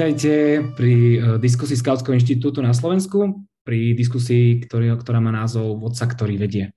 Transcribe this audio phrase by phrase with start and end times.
[0.00, 6.08] Vítajte pri eh, diskusii Skautského inštitútu na Slovensku, pri diskusii, ktorý, ktorá má názov Vodca,
[6.08, 6.72] ktorý vedie.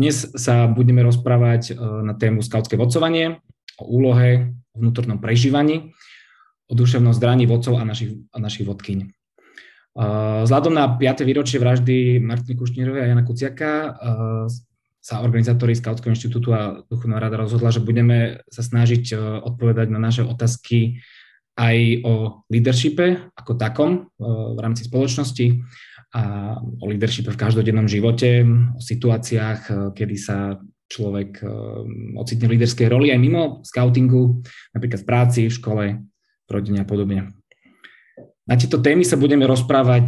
[0.00, 3.44] Dnes sa budeme rozprávať eh, na tému skautské vodcovanie,
[3.76, 5.92] o úlohe, o vnútornom prežívaní,
[6.64, 9.04] o duševnom zdraní vodcov a našich, a našich vodkyň.
[9.04, 11.28] Eh, vzhľadom na 5.
[11.28, 13.92] výročie vraždy Martiny Kušnírovej a Jana Kuciaka
[15.04, 19.12] sa organizátori Skautského inštitútu a Duchovná rada rozhodla, že budeme sa snažiť
[19.44, 21.04] odpovedať na naše otázky
[21.60, 21.76] aj
[22.08, 25.60] o leadershipe ako takom v rámci spoločnosti
[26.16, 30.56] a o leadershipe v každodennom živote, o situáciách, kedy sa
[30.90, 31.44] človek
[32.18, 34.40] ocitne v líderskej roli aj mimo scoutingu,
[34.72, 35.84] napríklad v práci, v škole,
[36.48, 37.30] v rodine a podobne.
[38.48, 40.06] Na tieto témy sa budeme rozprávať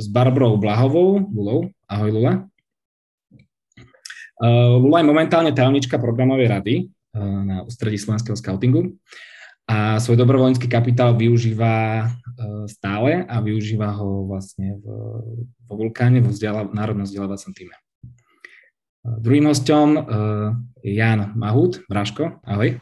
[0.00, 1.28] s Barbrou Blahovou.
[1.28, 1.68] Lulou.
[1.84, 2.48] Ahoj, Lula.
[4.80, 6.74] Lula je momentálne tajomnička programovej rady
[7.20, 8.96] na ústredí slovenského scoutingu
[9.64, 12.06] a svoj dobrovoľnícky kapitál využíva e,
[12.68, 14.84] stále a využíva ho vlastne v,
[15.64, 17.72] vo Vulkáne, vo vzdiala, národnom vzdelávacom týme.
[17.72, 17.80] E,
[19.24, 20.00] druhým hostom e,
[20.84, 22.76] je Jan Mahut, Bráško, ahoj.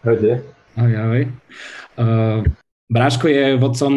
[0.00, 0.40] Ahojte.
[0.76, 1.22] Ahoj, ahoj.
[2.86, 3.94] Bráško je vodcom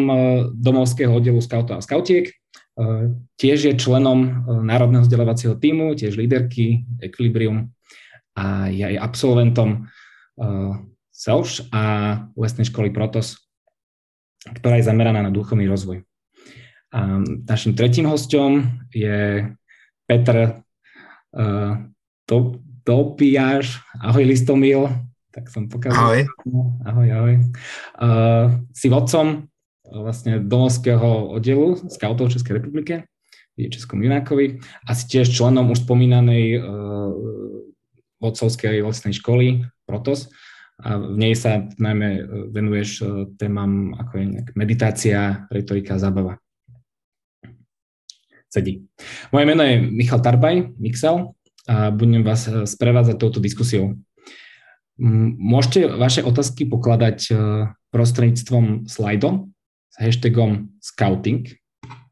[0.56, 2.32] domovského oddielu skautov a skautiek,
[3.36, 7.70] tiež je členom národného vzdelávacieho týmu, tiež líderky Equilibrium
[8.32, 9.92] a je aj absolventom
[11.20, 11.82] SELŠ a
[12.32, 13.36] lesnej školy Protos,
[14.40, 16.00] ktorá je zameraná na duchovný rozvoj.
[16.96, 19.44] A našim tretím hostom je
[20.08, 20.64] Petr
[21.36, 21.76] uh,
[22.88, 23.84] Topiáš.
[24.00, 24.88] Ahoj Listomil.
[25.28, 26.00] Tak som pokazal.
[26.00, 26.20] Ahoj.
[26.88, 27.34] Ahoj, ahoj.
[28.00, 33.04] Uh, si vodcom uh, vlastne domovského oddielu Scoutov Českej republike,
[33.60, 34.56] je Českom Junákovi
[34.88, 37.12] a si tiež členom už spomínanej uh,
[38.24, 40.32] vodcovskej lesnej školy Protos
[40.80, 43.04] a v nej sa najmä e, venuješ e,
[43.36, 44.24] témam ako je
[44.56, 46.40] meditácia, retorika, zábava.
[48.50, 48.88] Sedí.
[49.30, 51.36] Moje meno je Michal Tarbaj, Mixel,
[51.68, 54.00] a budem vás e, sprevádzať touto diskusiou.
[55.40, 57.32] Môžete vaše otázky pokladať
[57.88, 59.48] prostredníctvom slajdo
[59.88, 61.48] s hashtagom scouting,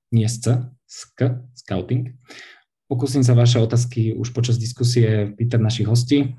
[0.09, 2.17] nie sc, sk, scouting.
[2.89, 6.33] Pokúsim sa vaše otázky už počas diskusie pýtať našich hostí.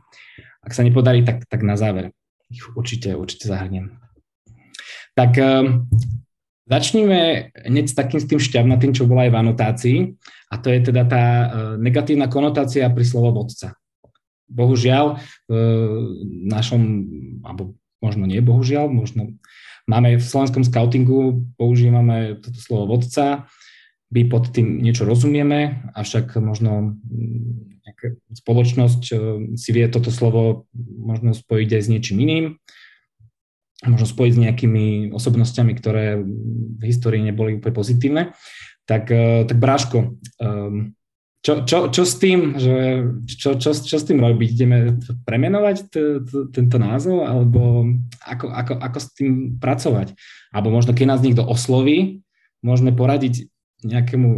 [0.65, 2.17] Ak sa nepodarí, tak, tak na záver
[2.49, 3.97] ich určite, určite zahrniem.
[5.13, 5.85] Tak um,
[6.69, 9.97] hneď s takým s tým šťavnatým, čo bola aj v anotácii,
[10.49, 13.77] a to je teda tá uh, negatívna konotácia pri slovo vodca.
[14.49, 15.53] Bohužiaľ, v
[16.49, 16.81] našom,
[17.45, 19.37] alebo možno nie bohužiaľ, možno
[19.85, 23.45] máme v slovenskom scoutingu, používame toto slovo vodca,
[24.09, 26.97] my pod tým niečo rozumieme, avšak možno
[28.33, 29.17] spoločnosť eh,
[29.55, 30.67] si vie toto slovo
[30.99, 32.45] možno spojiť aj s niečím iným,
[33.87, 36.19] možno spojiť s nejakými osobnostiami, ktoré
[36.79, 38.23] v histórii neboli úplne pozitívne.
[38.83, 40.99] Tak, eh, tak Bráško, ehm,
[41.39, 44.49] čo, čo, čo s tým, že, čo, čo, čo s tým robiť?
[44.59, 47.87] Ideme premenovať t, t, tento názov, alebo
[48.19, 50.19] ako, ako, ako s tým pracovať?
[50.51, 52.19] Alebo možno, keď nás niekto osloví,
[52.59, 53.47] môžeme poradiť
[53.87, 54.29] nejakému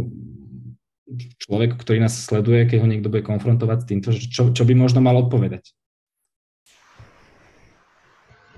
[1.38, 5.02] človeku, ktorý nás sleduje, keď ho niekto bude konfrontovať s týmto, čo, čo by možno
[5.02, 5.74] mal odpovedať?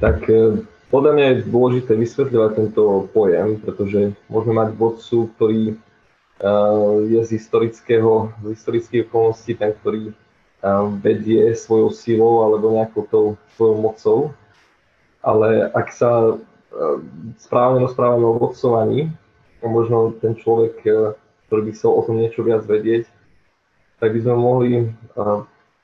[0.02, 0.60] Tak e,
[0.92, 5.74] podľa mňa je dôležité vysvetľovať tento pojem, pretože môžeme mať vodcu, ktorý e,
[7.08, 10.14] je z historického, z historických okolností, ten, ktorý e,
[11.00, 13.26] vedie svojou silou alebo nejakou tou
[13.56, 14.18] svojou mocou.
[15.24, 16.36] Ale ak sa
[17.40, 19.08] správne rozprávame o vodcovaní,
[19.64, 20.84] možno ten človek
[21.46, 23.08] ktorý by chcel o tom niečo viac vedieť,
[24.00, 24.70] tak by sme mohli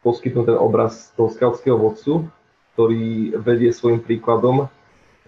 [0.01, 2.29] poskytnúť ten obraz toho skautského vodcu,
[2.75, 4.73] ktorý vedie svojim príkladom,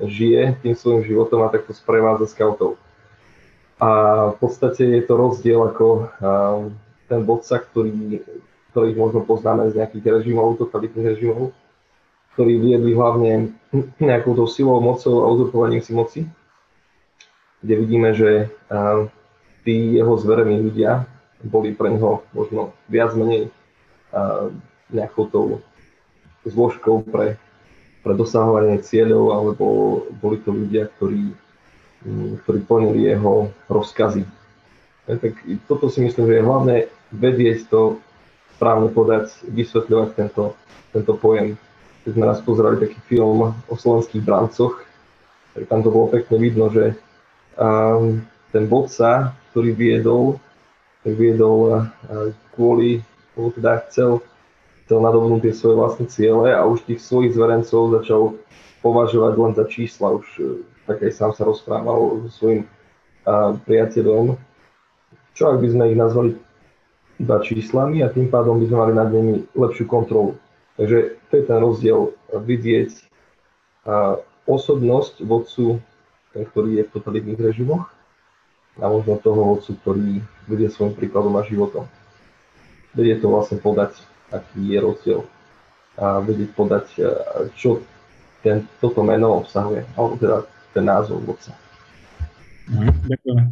[0.01, 2.81] žije tým svojim životom a takto sprevádza skautov.
[3.83, 3.91] A
[4.33, 6.09] v podstate je to rozdiel ako
[7.11, 8.23] ten vodca, ktorý,
[8.73, 11.53] ktorý možno poznáme z nejakých režimov, totalitných režimov,
[12.39, 13.53] ktorí viedli hlavne
[14.01, 16.21] nejakou tou silou, mocou a uzurpovaním si moci,
[17.61, 18.49] kde vidíme, že
[19.63, 21.07] tí jeho zverení ľudia
[21.43, 23.51] boli pre neho možno viac menej
[24.15, 24.51] uh,
[24.93, 25.47] nejakou tou
[26.47, 27.39] zložkou pre,
[28.03, 29.67] pre dosahovanie cieľov, alebo
[30.19, 31.33] boli to ľudia, ktorí,
[32.47, 34.27] ktorí plnili jeho rozkazy.
[35.07, 35.39] E, tak
[35.71, 36.77] toto si myslím, že je hlavné
[37.15, 38.03] vedieť to,
[38.59, 40.55] správne podať, vysvetľovať tento,
[40.95, 41.59] tento pojem.
[42.07, 44.83] Keď sme raz pozerali taký film o slovenských brancoch,
[45.55, 46.95] tak tam to bolo pekne vidno, že
[47.59, 50.41] um, ten vodca ktorý viedol,
[51.05, 51.85] tak viedol
[52.57, 53.05] kvôli,
[53.37, 54.25] lebo teda chcel,
[54.89, 58.41] chcel nadobnúť tie svoje vlastné ciele a už tých svojich zverencov začal
[58.81, 60.17] považovať len za čísla.
[60.17, 62.65] Už e, tak aj sám sa rozprával so svojím
[63.69, 64.35] priateľom,
[65.39, 66.35] čo ak by sme ich nazvali
[67.23, 70.35] iba číslami a tým pádom by sme mali nad nimi lepšiu kontrolu.
[70.75, 72.91] Takže to je ten rozdiel vidieť
[74.43, 75.79] osobnosť vodcu,
[76.35, 77.87] ktorý je v totalitných režimoch
[78.81, 80.11] a možno toho vodcu, ktorý
[80.49, 81.85] bude svojim príkladom a životom.
[82.97, 83.97] Vedieť to vlastne podať,
[84.33, 85.21] aký je rozdiel
[86.01, 86.87] a vedieť podať,
[87.53, 87.85] čo
[88.41, 90.37] ten, toto meno obsahuje, alebo teda
[90.73, 91.53] ten názov vodca.
[92.73, 93.43] Mhm, ďakujeme.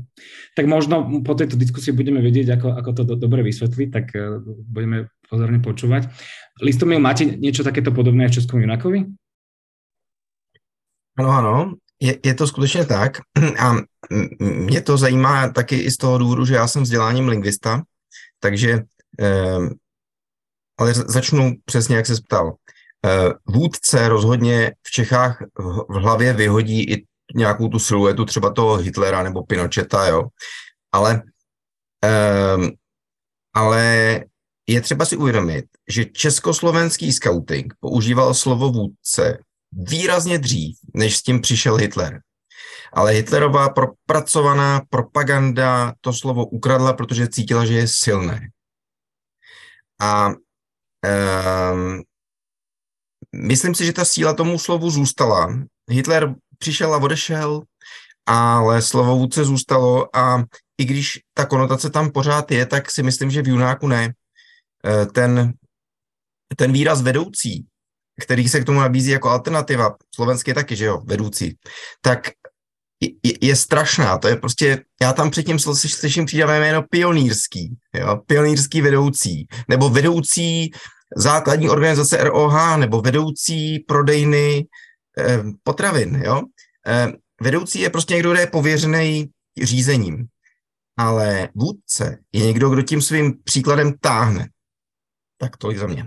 [0.54, 0.94] Tak možno
[1.26, 5.58] po tejto diskusii budeme vedieť, ako, ako to do, dobre vysvetliť, tak uh, budeme pozorne
[5.58, 6.08] počúvať.
[6.62, 9.10] Listomil, máte niečo takéto podobné v Českom Junakovi?
[11.18, 11.54] Ano, ano,
[12.00, 13.18] je, je to skutečně tak
[13.58, 13.74] a
[14.40, 17.82] mě to zajímá taky i z toho důvodu, že já jsem vzděláním lingvista,
[18.40, 18.78] takže,
[19.20, 19.68] eh,
[20.78, 22.54] ale začnu přesně, jak se ptal.
[23.06, 25.42] Eh, vůdce rozhodně v Čechách
[25.88, 27.04] v hlavě vyhodí i
[27.34, 30.24] nějakou tu siluetu třeba toho Hitlera nebo Pinocheta, jo.
[30.92, 31.22] Ale,
[32.56, 32.70] um,
[33.54, 33.84] ale
[34.66, 39.38] je třeba si uvědomit, že československý scouting používal slovo vůdce
[39.72, 42.20] výrazně dřív, než s tím přišel Hitler.
[42.92, 48.48] Ale Hitlerová propracovaná propaganda to slovo ukradla, protože cítila, že je silné.
[50.00, 52.02] A um,
[53.36, 55.54] myslím si, že ta síla tomu slovu zůstala.
[55.90, 57.62] Hitler přišel a odešel,
[58.26, 60.44] ale slovo vůdce zůstalo a
[60.80, 64.14] i když ta konotace tam pořád je, tak si myslím, že v Junáku ne.
[64.86, 65.52] Eh, ten,
[66.56, 67.66] ten výraz vedoucí,
[68.20, 71.56] který se k tomu nabízí jako alternativa, slovenské taky, že jo, vedoucí,
[72.00, 72.28] tak
[73.00, 78.80] je, je strašná, to je prostě, já tam předtím slyším přidáme jméno pionýrský, jo, pionýrský
[78.80, 80.70] vedoucí, nebo vedoucí
[81.16, 84.66] základní organizace ROH, nebo vedoucí prodejny
[85.18, 86.42] Eh, potravin, jo.
[86.86, 89.30] Eh, vedoucí je prostě někdo, kdo je pověřený
[89.62, 90.26] řízením,
[90.96, 94.48] ale vůdce je někdo, kdo tím svým příkladem táhne.
[95.38, 96.06] Tak to je za mě.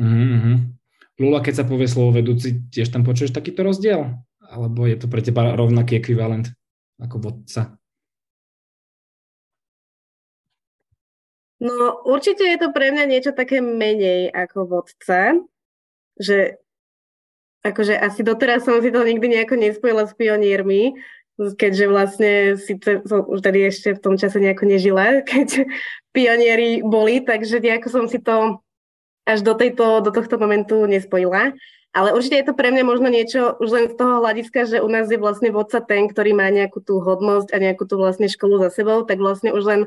[0.00, 0.74] Mm-hmm.
[1.18, 4.14] Lula, keď sa povie slovo vedúci, tiež tam počuješ takýto rozdiel?
[4.38, 6.54] Alebo je to pre teba rovnaký ekvivalent
[7.02, 7.74] ako vodca?
[11.58, 15.34] No určite je to pre mňa niečo také menej ako vodca,
[16.14, 16.62] že
[17.66, 20.94] akože asi doteraz som si to nikdy nejako nespojila s pioniermi,
[21.38, 25.66] keďže vlastne síce som už tady ešte v tom čase nejako nežila, keď
[26.14, 28.62] pionieri boli, takže nejako som si to
[29.28, 31.52] až do, tejto, do tohto momentu nespojila.
[31.92, 34.88] Ale určite je to pre mňa možno niečo už len z toho hľadiska, že u
[34.88, 38.60] nás je vlastne vodca ten, ktorý má nejakú tú hodnosť a nejakú tú vlastne školu
[38.60, 39.80] za sebou, tak vlastne už len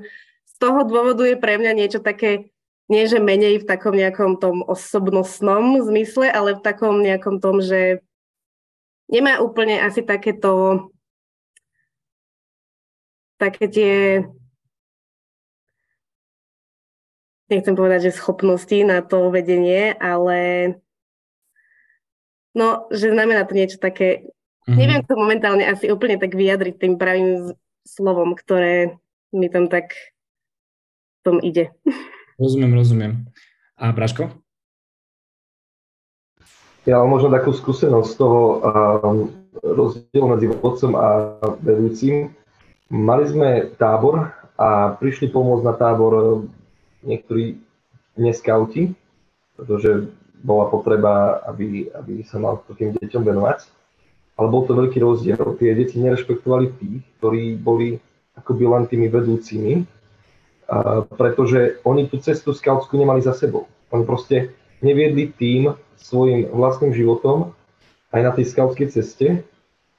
[0.45, 2.53] z toho dôvodu je pre mňa niečo také
[2.91, 8.03] nie že menej v takom nejakom tom osobnostnom zmysle, ale v takom nejakom tom, že
[9.07, 10.91] nemá úplne asi takéto
[13.39, 13.95] také tie
[17.51, 20.39] nechcem povedať, že schopnosti na to vedenie, ale
[22.55, 24.31] no, že znamená to niečo také,
[24.65, 24.77] mm-hmm.
[24.79, 27.51] neviem to momentálne asi úplne tak vyjadriť tým pravým
[27.83, 28.95] slovom, ktoré
[29.35, 29.91] mi tam tak
[31.21, 31.69] tom ide.
[32.41, 33.11] Rozumiem, rozumiem.
[33.77, 34.33] A Braško?
[36.89, 39.17] Ja mám možno takú skúsenosť z toho um,
[39.61, 42.33] rozdielu medzi vodcom a vedúcim.
[42.89, 46.45] Mali sme tábor a prišli pomôcť na tábor
[47.05, 47.57] niektorí
[48.17, 48.93] neskauti,
[49.57, 50.09] pretože
[50.41, 53.69] bola potreba, aby, aby sa mal tým deťom venovať.
[54.39, 55.37] Ale bol to veľký rozdiel.
[55.61, 58.01] Tie deti nerešpektovali tých, ktorí boli
[58.33, 59.85] akoby len tými vedúcimi
[61.19, 63.67] pretože oni tú cestu skautskú nemali za sebou.
[63.91, 67.51] Oni proste neviedli tým svojim vlastným životom
[68.15, 69.27] aj na tej skautskej ceste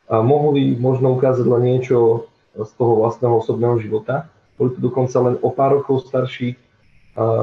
[0.08, 4.28] a mohli možno ukázať len niečo z toho vlastného osobného života.
[4.56, 6.56] Boli to dokonca len o pár rokov starší,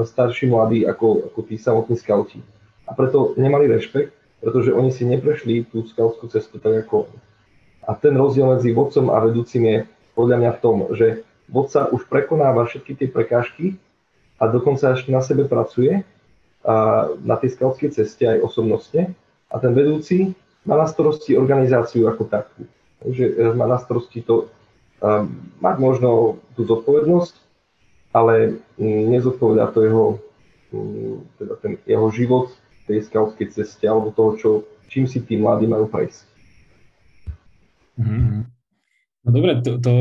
[0.06, 2.42] starší mladí ako, ako tí samotní skauti.
[2.90, 7.12] A preto nemali rešpekt, pretože oni si neprešli tú skautskú cestu tak ako
[7.86, 9.78] A ten rozdiel medzi vodcom a vedúcim je
[10.14, 13.66] podľa mňa v tom, že vodca už prekonáva všetky tie prekážky
[14.38, 16.06] a dokonca ešte na sebe pracuje
[16.62, 19.18] a na tej skautskej ceste aj osobnostne.
[19.50, 22.70] A ten vedúci má na starosti organizáciu ako takú.
[23.02, 24.52] Takže má na starosti to
[25.64, 27.49] mať možno tú zodpovednosť,
[28.14, 30.06] ale nezodpovedá to jeho,
[30.74, 32.54] um, teda ten jeho život
[32.90, 34.50] tej skautskej ceste alebo toho, čo,
[34.90, 36.26] čím si tí mladí majú prejsť.
[38.02, 38.42] Mm-hmm.
[39.26, 39.94] No dobre, to, to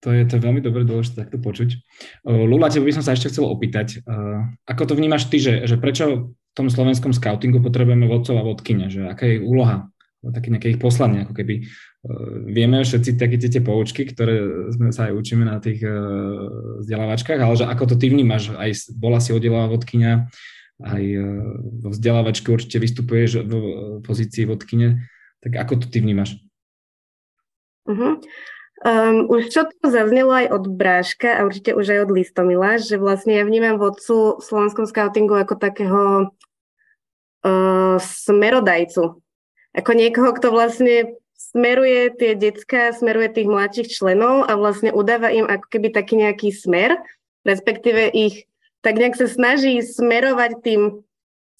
[0.00, 1.76] to je, to je veľmi dobre dôležité takto počuť.
[2.24, 4.00] Lula, tebe by som sa ešte chcel opýtať,
[4.64, 8.88] ako to vnímaš ty, že, že prečo v tom slovenskom scoutingu potrebujeme vodcov a vodkyne,
[8.88, 11.68] že aká je úloha také nejaké ich poslanie, ako keby
[12.48, 15.84] vieme všetci také tie poučky, ktoré sme sa aj učíme na tých
[16.80, 20.32] vzdelávačkách, ale že ako to ty vnímaš, aj bola si oddelová vodkynia,
[20.80, 21.04] aj
[21.84, 23.52] vo vzdelávačke určite vystupuješ v
[24.00, 25.04] pozícii vodkyne,
[25.44, 26.40] tak ako to ty vnímaš?
[27.84, 28.16] Uh-huh.
[28.80, 32.96] Um, už čo to zaznelo aj od Bráška a určite už aj od Listomila, že
[32.96, 36.32] vlastne ja vnímam vodcu v slovenskom scoutingu ako takého
[37.44, 39.20] uh, smerodajcu.
[39.76, 41.19] Ako niekoho, kto vlastne
[41.50, 46.54] smeruje tie decka, smeruje tých mladších členov a vlastne udáva im ako keby taký nejaký
[46.54, 46.98] smer,
[47.42, 48.46] respektíve ich
[48.80, 51.04] tak nejak sa snaží smerovať tým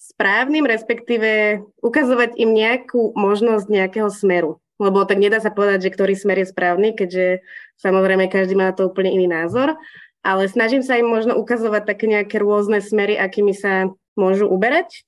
[0.01, 6.13] správnym, respektíve ukazovať im nejakú možnosť nejakého smeru lebo tak nedá sa povedať, že ktorý
[6.17, 7.45] smer je správny, keďže
[7.77, 9.77] samozrejme každý má na to úplne iný názor,
[10.25, 15.05] ale snažím sa im možno ukazovať také nejaké rôzne smery, akými sa môžu uberať.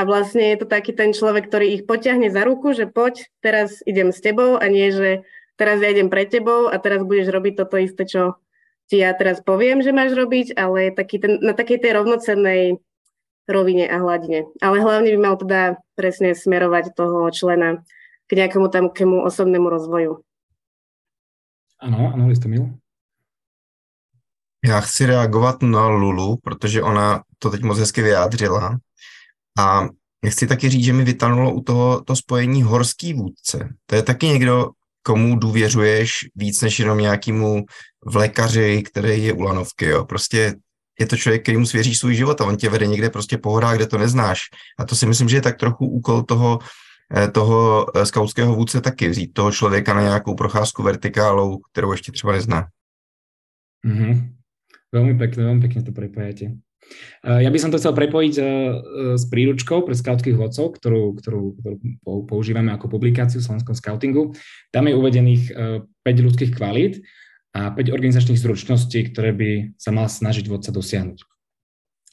[0.00, 3.84] A vlastne je to taký ten človek, ktorý ich potiahne za ruku, že poď, teraz
[3.84, 5.28] idem s tebou a nie, že
[5.60, 8.40] teraz ja idem pre tebou a teraz budeš robiť toto isté, čo
[8.88, 12.80] ti ja teraz poviem, že máš robiť, ale taký ten, na takej tej rovnocennej
[13.44, 14.48] rovine a hladine.
[14.64, 17.84] Ale hlavne by mal teda presne smerovať toho člena
[18.24, 20.24] k nejakému takému osobnému rozvoju.
[21.84, 22.72] Ano, ano, jste mil.
[24.64, 28.78] Já chci reagovat na Lulu, protože ona to teď moc hezky vyjádřila.
[29.60, 29.88] A
[30.28, 33.68] chci taky říct, že mi vytanulo u toho to spojení horský vůdce.
[33.86, 34.70] To je taky někdo,
[35.02, 37.64] komu důvěřuješ víc než jenom nějakému
[38.06, 39.86] vlekaři, který je u lanovky.
[39.86, 40.04] Jo.
[40.04, 40.54] Prostě
[41.00, 43.50] je to člověk, který mu svěříš svůj život a on tě vede někde prostě po
[43.50, 44.38] horách, kde to neznáš.
[44.78, 46.58] A to si myslím, že je tak trochu úkol toho
[47.10, 52.12] Eh, toho eh, skautského vůdce taky, vzít toho člověka na nějakou procházku vertikálou, kterou ještě
[52.12, 52.66] třeba nezná.
[53.86, 54.36] Mm-hmm.
[54.90, 56.60] Veľmi pekne, veľmi pekne to prepájate.
[57.22, 58.34] Eh, ja by som to chcel prepojiť
[59.16, 61.76] s príručkou pre skautských vodcov, ktorú, ktorú, ktorú
[62.26, 64.34] používame ako publikáciu v slovenskom skautingu.
[64.74, 65.42] Tam je uvedených
[66.02, 67.02] 5 ľudských kvalít
[67.54, 71.18] a 5 organizačných zručností, ktoré by sa mal snažiť vodca dosiahnuť.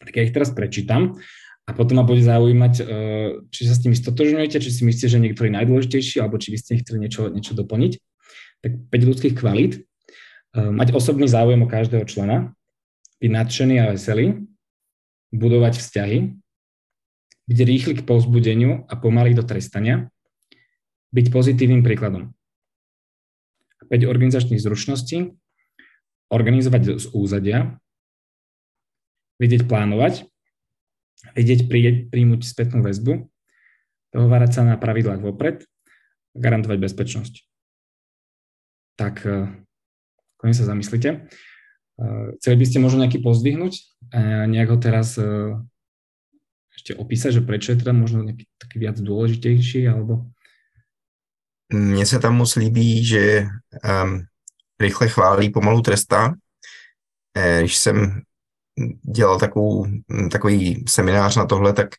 [0.06, 1.18] Tak ja ich teraz prečítam
[1.68, 2.74] a potom ma bude zaujímať,
[3.52, 6.80] či sa s tým stotožňujete, či si myslíte, že niektorý najdôležitejší, alebo či by ste
[6.80, 7.94] chceli niečo, niečo doplniť.
[8.64, 9.84] Tak 5 ľudských kvalít.
[10.56, 12.58] Mať osobný záujem o každého člena,
[13.22, 14.48] byť nadšený a veselý,
[15.32, 16.18] budovať vzťahy,
[17.48, 20.12] byť rýchly k povzbudeniu a pomalý do trestania,
[21.16, 22.36] byť pozitívnym príkladom.
[23.88, 25.32] 5 organizačných zručností,
[26.28, 27.80] organizovať z úzadia,
[29.40, 30.28] vedieť plánovať,
[31.40, 31.72] vedieť
[32.12, 33.32] príjmuť spätnú väzbu,
[34.12, 35.64] dohovárať sa na pravidlách vopred,
[36.36, 37.34] garantovať bezpečnosť.
[39.00, 39.48] Tak eh,
[40.36, 41.32] konec sa zamyslite.
[41.98, 43.74] Eh, chceli by ste možno nejaký pozdvihnúť
[44.14, 45.58] a nejak ho teraz eh,
[46.78, 50.30] ešte opísať, že prečo je teda možno nejaký taký viac dôležitejší, alebo...
[51.74, 53.44] Mně se tam moc líbí, že
[54.04, 54.24] um,
[54.80, 56.34] rychle chválí, pomalu trestá.
[57.60, 58.22] Když jsem
[59.16, 59.86] dělal takovou,
[60.32, 61.90] takový seminář na tohle, tak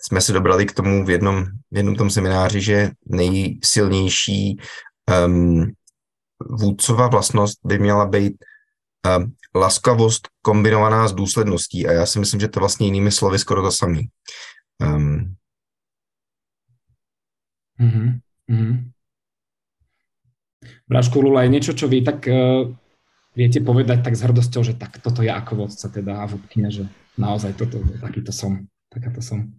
[0.00, 4.60] jsme se dobrali k tomu v jednom, v jednom tom semináři, že nejsilnější
[5.26, 5.72] um,
[6.50, 8.34] vůdcová vlastnost by měla být
[9.18, 13.62] um, laskavost kombinovaná s důsledností a já si myslím, že to vlastně jinými slovy skoro
[13.62, 14.08] to samý.
[14.82, 15.34] Um,
[17.80, 18.20] mm-hmm.
[18.50, 18.90] Mm-hmm.
[21.14, 22.68] Lula, je niečo, čo vy tak uh,
[23.36, 26.84] viete povedať tak s hrdosťou, že tak toto je ako vodca teda a vodkynia, že
[27.18, 29.54] naozaj toto, takýto som, takáto som.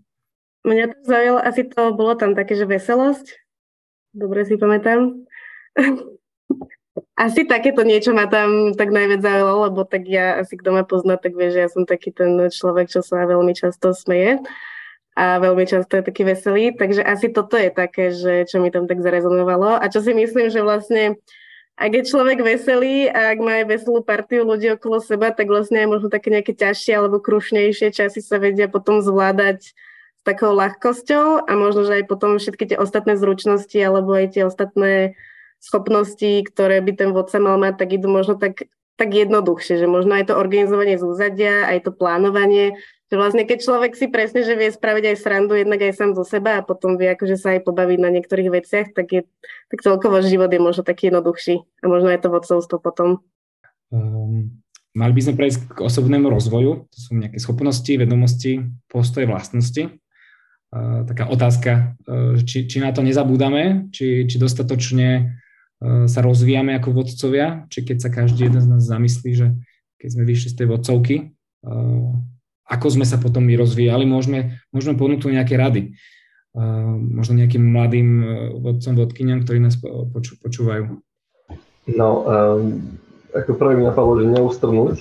[0.66, 3.38] Mňa to zaujalo, asi to bolo tam také, že veselosť.
[4.16, 5.28] Dobre si pamätám.
[7.15, 11.15] asi takéto niečo ma tam tak najviac zaujalo, lebo tak ja asi kto ma pozná,
[11.15, 14.43] tak vie, že ja som taký ten človek, čo sa veľmi často smeje
[15.15, 18.84] a veľmi často je taký veselý, takže asi toto je také, že čo mi tam
[18.84, 19.79] tak zarezonovalo.
[19.79, 21.15] A čo si myslím, že vlastne
[21.79, 25.84] ak je človek veselý a ak má aj veselú partiu ľudí okolo seba, tak vlastne
[25.84, 31.48] aj možno také nejaké ťažšie alebo krušnejšie časy sa vedia potom zvládať s takou ľahkosťou
[31.48, 35.15] a možno, že aj potom všetky tie ostatné zručnosti alebo aj tie ostatné
[35.65, 40.13] schopnosti, ktoré by ten vodca mal mať, tak idú možno tak, tak jednoduchšie, že možno
[40.13, 42.77] aj to organizovanie z úzadia, aj to plánovanie,
[43.10, 46.25] že vlastne keď človek si presne, že vie spraviť aj srandu jednak aj sám zo
[46.25, 49.22] seba a potom vie akože sa aj pobaviť na niektorých veciach, tak, je,
[49.69, 53.22] tak celkovo život je možno taký jednoduchší a možno je to vodcovstvo potom.
[53.93, 54.57] Um,
[54.98, 60.01] mali by sme prejsť k osobnému rozvoju, to sú nejaké schopnosti, vedomosti, postoje, vlastnosti.
[60.74, 65.38] Uh, taká otázka, uh, či, či na to nezabúdame, či, či dostatočne
[65.84, 69.48] sa rozvíjame ako vodcovia, či keď sa každý jeden z nás zamyslí, že
[70.00, 71.15] keď sme vyšli z tej vodcovky,
[72.65, 75.94] ako sme sa potom my rozvíjali, môžeme, môžeme ponúknuť nejaké rady.
[76.96, 78.10] možno nejakým mladým
[78.63, 79.75] vodcom, vodkyňam, ktorí nás
[80.15, 81.03] poču, počúvajú?
[81.91, 82.96] No, um,
[83.36, 84.98] ako prvý mi napadlo, že neustrnúť.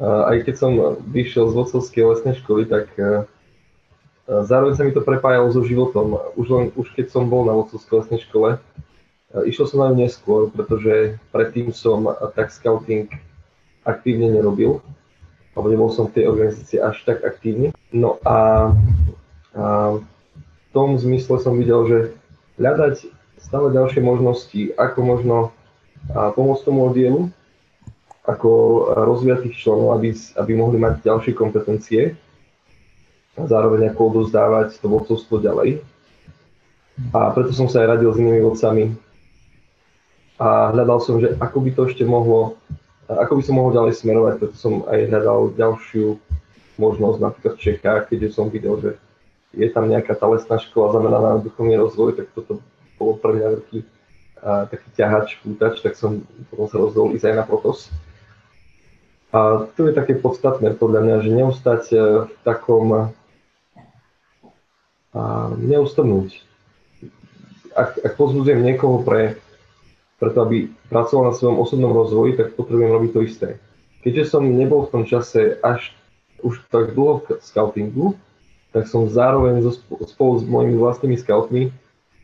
[0.00, 0.72] Aj keď som
[1.12, 2.88] vyšiel z vodcovskej lesnej školy, tak
[4.24, 6.16] zároveň sa mi to prepájalo so životom.
[6.40, 8.56] Už, len, už keď som bol na vodcovskej lesnej škole,
[9.34, 13.10] uh, išiel som na ňu neskôr, pretože predtým som tak scouting
[13.86, 14.82] aktívne nerobil,
[15.54, 17.72] alebo nebol som v tej organizácii až tak aktívne.
[17.90, 18.70] No a,
[19.56, 19.64] a
[19.98, 21.98] v tom zmysle som videl, že
[22.60, 23.08] hľadať
[23.40, 25.36] stále ďalšie možnosti, ako možno
[26.12, 27.32] pomôcť tomu oddielu,
[28.28, 28.50] ako
[28.94, 32.14] rozvíjať tých členov, aby, aby mohli mať ďalšie kompetencie
[33.34, 35.80] a zároveň ako odozdávať to vodcovstvo ďalej.
[37.16, 38.92] A preto som sa aj radil s inými vodcami
[40.40, 42.56] a hľadal som, že ako by to ešte mohlo,
[43.06, 46.16] ako by som mohol ďalej smerovať, preto som aj hľadal ďalšiu
[46.80, 48.90] možnosť napríklad v Čechách, keďže som videl, že
[49.52, 52.64] je tam nejaká tá lesná škola zameraná na duchovný rozvoj, tak toto
[52.96, 53.78] bolo pre mňa veľký
[54.40, 57.92] a, taký ťahač, pútač, tak som potom sa rozhodol ísť aj na Protos.
[59.30, 63.12] A to je také podstatné podľa mňa, že neustať e, v takom,
[65.10, 65.22] a
[65.58, 66.38] neustrnúť.
[67.74, 69.38] Ak, ak pozbudzujem niekoho pre,
[70.20, 73.48] preto, aby pracoval na svojom osobnom rozvoji, tak potrebujem robiť to isté.
[74.04, 75.96] Keďže som nebol v tom čase až
[76.44, 78.06] už tak dlho v scoutingu,
[78.70, 79.72] tak som zároveň so,
[80.06, 81.72] spolu s mojimi vlastnými scoutmi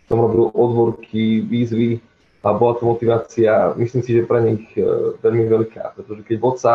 [0.06, 1.98] som robil odvorky, výzvy
[2.46, 4.86] a bola to motivácia, myslím si, že pre nich e,
[5.18, 6.74] veľmi veľká, pretože keď vodca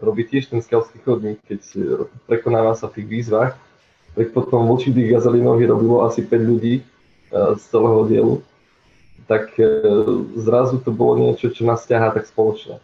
[0.00, 1.60] robí tiež ten skautský chodník, keď
[2.24, 3.52] prekonáva sa v tých výzvach,
[4.16, 6.82] tak potom voči tých gazelinových robilo asi 5 ľudí e,
[7.60, 8.34] z celého dielu,
[9.26, 9.56] tak
[10.36, 12.80] zrazu to bolo niečo, čo nás ťahá tak spoločne.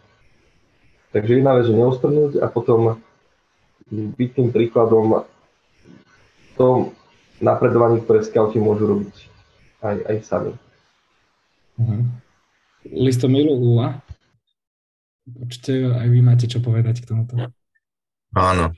[1.11, 3.01] Takže jedna vec, že neustrnúť a potom
[3.91, 5.27] byť tým príkladom
[6.61, 6.93] tom
[7.41, 9.15] napredovaní, ktoré skauti môžu robiť
[9.81, 10.53] aj, aj sami.
[11.81, 12.05] Uh-huh.
[12.85, 14.01] Listomilu Ula,
[15.41, 17.35] určitě aj vy máte čo povedať k tomuto.
[18.35, 18.71] Ano,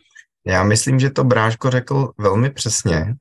[0.47, 3.15] já myslím, že to Bráško řekl velmi přesně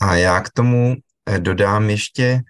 [0.00, 0.94] a já k tomu
[1.26, 2.40] eh, dodám ještě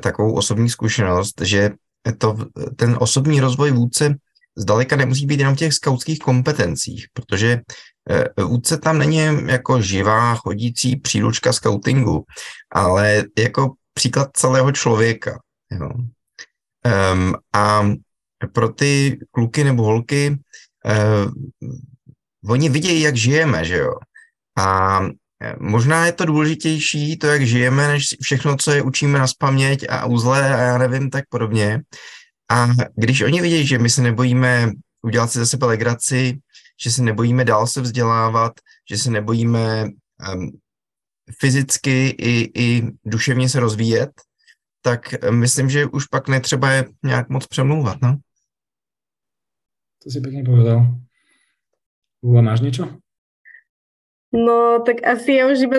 [0.00, 1.70] takovou osobní zkušenost, že
[2.18, 2.36] to,
[2.76, 4.14] ten osobní rozvoj vůdce
[4.56, 7.60] zdaleka nemusí být jenom v těch skautských kompetencích, protože
[8.10, 12.24] eh, vůdce tam není jako živá chodící příručka skautingu,
[12.72, 15.38] ale jako příklad celého člověka.
[15.70, 15.90] Jo.
[17.12, 17.82] Um, a
[18.52, 20.38] pro ty kluky nebo holky,
[20.84, 21.32] uh,
[22.50, 23.94] oni vidějí, jak žijeme, že jo.
[24.58, 25.10] A eh,
[25.60, 30.06] možná je to důležitější, to, jak žijeme, než všechno, co je učíme na spaměť a
[30.06, 31.82] uzle a já nevím, tak podobně.
[32.50, 34.70] A když oni vidí, že my se nebojíme
[35.02, 36.38] udělat si za sebe legraci,
[36.82, 38.52] že se nebojíme dál se vzdělávat,
[38.90, 40.60] že se nebojíme um,
[41.40, 44.10] fyzicky i, i duševně se rozvíjet,
[44.82, 48.16] tak myslím, že už pak netřeba je nějak moc přemlouvat, no?
[50.04, 51.00] To si pekne povedal.
[52.20, 53.03] Ula, máš niečo?
[54.34, 55.78] No, tak asi ja už iba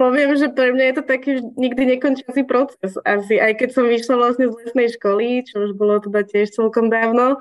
[0.00, 2.96] poviem, že pre mňa je to taký nikdy nekončiaci proces.
[3.04, 6.88] Asi aj keď som vyšla vlastne z lesnej školy, čo už bolo teda tiež celkom
[6.88, 7.36] dávno,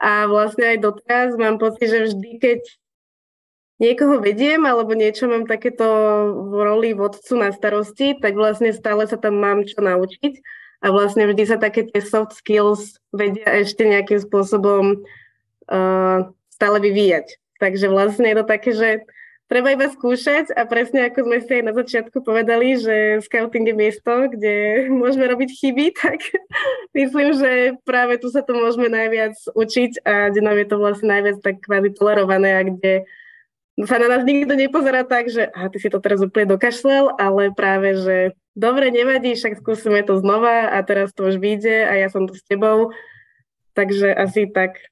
[0.00, 2.60] a vlastne aj doteraz mám pocit, že vždy, keď
[3.84, 5.84] niekoho vediem alebo niečo mám takéto
[6.48, 10.40] v roli vodcu na starosti, tak vlastne stále sa tam mám čo naučiť
[10.80, 17.36] a vlastne vždy sa také tie soft skills vedia ešte nejakým spôsobom uh, stále vyvíjať.
[17.60, 18.88] Takže vlastne je to také, že
[19.50, 23.74] treba iba skúšať a presne ako sme si aj na začiatku povedali, že scouting je
[23.74, 24.54] miesto, kde
[25.02, 26.22] môžeme robiť chyby, tak
[26.98, 27.50] myslím, že
[27.82, 31.58] práve tu sa to môžeme najviac učiť a kde nám je to vlastne najviac tak
[31.58, 32.94] kvázi tolerované a kde
[33.82, 37.50] sa na nás nikto nepozerá tak, že a ty si to teraz úplne dokašľal, ale
[37.50, 38.16] práve, že
[38.54, 42.36] dobre, nevadí, však skúsime to znova a teraz to už vyjde a ja som tu
[42.36, 42.92] s tebou.
[43.72, 44.89] Takže asi tak.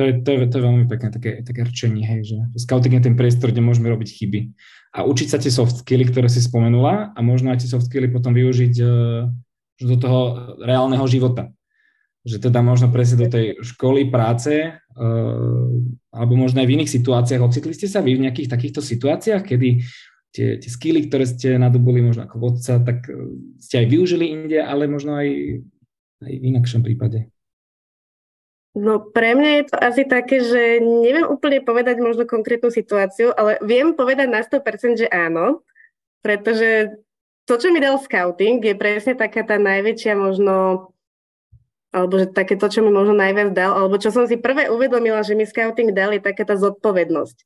[0.00, 3.12] To, je, to, je, to je veľmi pekné, také, také rčenie, hej, že scouting je
[3.12, 4.40] ten priestor, kde môžeme robiť chyby.
[4.96, 8.08] A učiť sa tie soft skilly, ktoré si spomenula a možno aj tie soft skilly
[8.08, 9.28] potom využiť uh,
[9.84, 10.20] do toho
[10.64, 11.52] reálneho života
[12.22, 15.68] že teda možno presne do tej školy, práce, uh,
[16.14, 17.42] alebo možno aj v iných situáciách.
[17.42, 19.82] Ocitli ste sa vy v nejakých takýchto situáciách, kedy
[20.32, 23.14] tie, tie skily, ktoré ste nadobuli možno ako vodca, tak eh,
[23.60, 25.28] ste aj využili inde, ale možno aj,
[26.24, 27.28] aj v inakšom prípade?
[28.72, 33.60] No pre mňa je to asi také, že neviem úplne povedať možno konkrétnu situáciu, ale
[33.60, 35.60] viem povedať na 100%, že áno,
[36.24, 36.96] pretože
[37.44, 40.88] to, čo mi dal scouting, je presne taká tá najväčšia možno
[41.92, 45.20] alebo že také to, čo mi možno najviac dal, alebo čo som si prvé uvedomila,
[45.20, 47.38] že mi scouting dal, je taká tá zodpovednosť.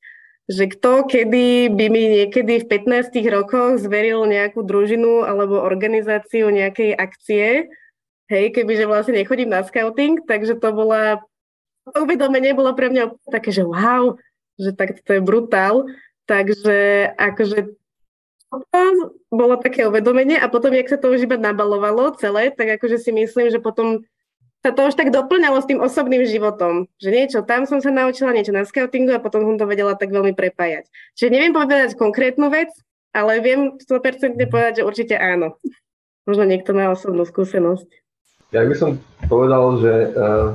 [0.47, 6.95] že kto kedy by mi niekedy v 15 rokoch zveril nejakú družinu alebo organizáciu nejakej
[6.95, 7.67] akcie,
[8.31, 11.23] hej, kebyže vlastne nechodím na scouting, takže to bola,
[11.95, 14.19] uvedomenie bolo pre mňa také, že wow,
[14.59, 15.87] že tak to je brutál,
[16.27, 17.77] takže akože
[19.31, 23.11] bolo také uvedomenie a potom, jak sa to už iba nabalovalo celé, tak akože si
[23.11, 24.07] myslím, že potom
[24.65, 26.91] sa to už tak doplňalo s tým osobným životom.
[26.99, 30.11] Že niečo tam som sa naučila, niečo na scoutingu a potom som to vedela tak
[30.11, 30.91] veľmi prepájať.
[31.15, 32.71] Čiže neviem povedať konkrétnu vec,
[33.15, 35.55] ale viem 100% povedať, že určite áno.
[36.27, 38.06] Možno niekto má osobnú skúsenosť.
[38.55, 40.55] Ja by som povedal, že uh,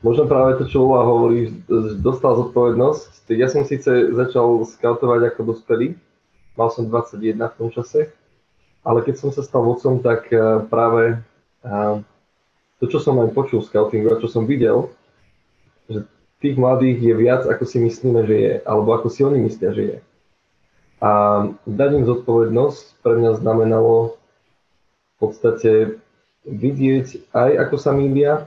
[0.00, 1.52] možno práve to, čo Ula hovorí,
[2.00, 3.28] dostal zodpovednosť.
[3.36, 5.92] Ja som síce začal scoutovať ako dospelý,
[6.56, 8.08] mal som 21 v tom čase,
[8.80, 11.20] ale keď som sa stal vodcom, tak uh, práve
[11.68, 12.00] uh,
[12.80, 14.88] to, čo som aj počul v scoutingu a čo som videl,
[15.92, 16.08] že
[16.40, 19.84] tých mladých je viac, ako si myslíme, že je, alebo ako si oni myslia, že
[19.84, 19.98] je.
[21.00, 21.10] A
[21.68, 25.72] dať im zodpovednosť pre mňa znamenalo v podstate
[26.46, 28.46] vidieť aj, ako sa mýlia,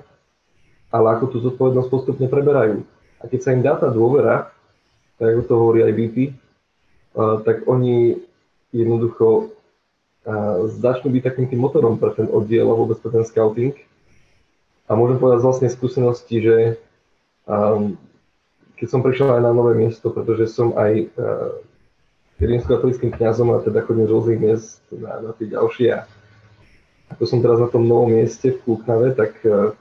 [0.90, 2.82] ale ako tú zodpovednosť postupne preberajú.
[3.20, 4.50] A keď sa im dá tá dôvera,
[5.20, 6.18] tak ako to hovorí aj VP,
[7.44, 8.16] tak oni
[8.72, 9.52] jednoducho
[10.80, 13.76] začnú byť takým tým motorom pre ten oddiel a vôbec pre ten scouting
[14.90, 16.58] a môžem povedať z vlastnej skúsenosti, že
[18.80, 21.14] keď som prišiel aj na nové miesto, pretože som aj
[22.40, 26.08] rímsko-katolickým kniazom a teda chodím z rôznych miest na, na tie ďalšie.
[27.16, 29.74] Ako som teraz na tom novom mieste v Kúknave, tak uh,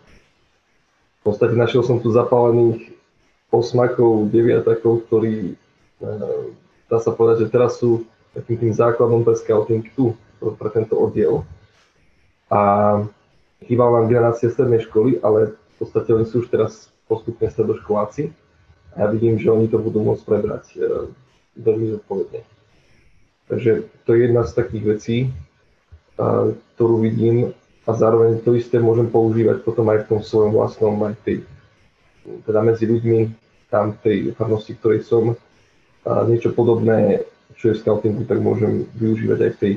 [1.18, 2.96] v podstate našiel som tu zapálených
[3.52, 5.54] osmakov, deviatakov, ktorí,
[6.04, 6.52] uh,
[6.88, 11.42] dá sa povedať, že teraz sú takým tým základom pre scouting tu, pre tento oddiel.
[12.48, 12.60] A
[13.66, 18.30] chýba vám generácia strednej školy, ale v podstate oni sú už teraz postupne stredoškoláci
[18.94, 21.12] a ja vidím, že oni to budú môcť prebrať e,
[21.60, 22.40] veľmi zodpovedne.
[23.48, 25.16] Takže to je jedna z takých vecí,
[26.74, 27.54] ktorú vidím
[27.86, 31.36] a zároveň to isté môžem používať potom aj v tom svojom vlastnom, aj tej,
[32.44, 33.18] teda medzi ľuďmi,
[33.70, 35.38] tam tej farnosti, ktorej som,
[36.08, 37.22] a niečo podobné,
[37.56, 39.74] čo je scoutingu, tak môžem využívať aj v tej,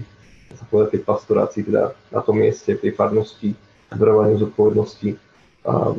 [0.56, 3.52] sa povedať, tej pastorácii, teda na tom mieste, v tej farnosti,
[3.92, 5.20] zberovaniu zodpovednosti
[5.68, 5.92] a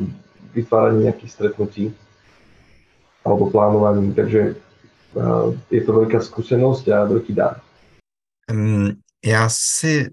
[0.53, 1.85] vytváraní nejakých stretnutí
[3.23, 4.11] alebo plánovaní.
[4.11, 4.57] Takže
[5.69, 7.61] je to veľká skúsenosť a veľký dar.
[9.25, 10.09] Já si, e,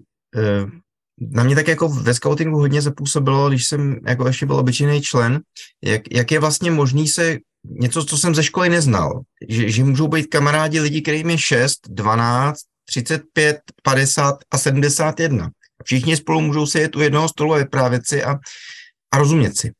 [1.21, 5.41] na mě tak jako ve scoutingu hodně zapůsobilo, když jsem jako ještě byl obyčejný člen,
[5.83, 10.07] jak, jak je vlastně možný se něco, co jsem ze školy neznal, že, že můžou
[10.07, 15.49] být kamarádi lidi, kterým je 6, 12, 35, 50 a 71.
[15.83, 18.35] Všichni spolu můžou sedět u jednoho stolu a vyprávět si a,
[19.13, 19.71] a rozumět si.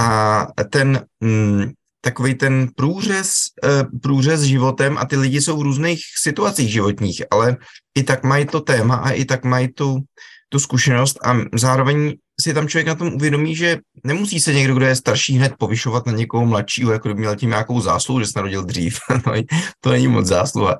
[0.00, 1.72] A ten mm,
[2.08, 3.30] takový ten průřez,
[3.64, 7.56] e, průřez životem a ty lidi jsou v různých situacích životních, ale
[7.94, 10.00] i tak mají to téma a i tak mají tu,
[10.48, 14.86] tu zkušenost a zároveň si tam člověk na tom uvědomí, že nemusí se někdo, kdo
[14.86, 18.32] je starší, hned povyšovat na někoho mladšího, jako by měl tím nějakou zásluhu, že se
[18.36, 18.98] narodil dřív.
[19.26, 19.32] No,
[19.80, 20.78] to není moc zásluha.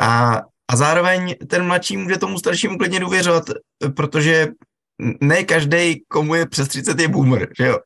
[0.00, 3.44] A a zároveň ten mladší může tomu staršímu klidně důvěřovat,
[3.96, 4.48] protože
[5.20, 7.78] ne každý, komu je přes 30, je boomer, že jo?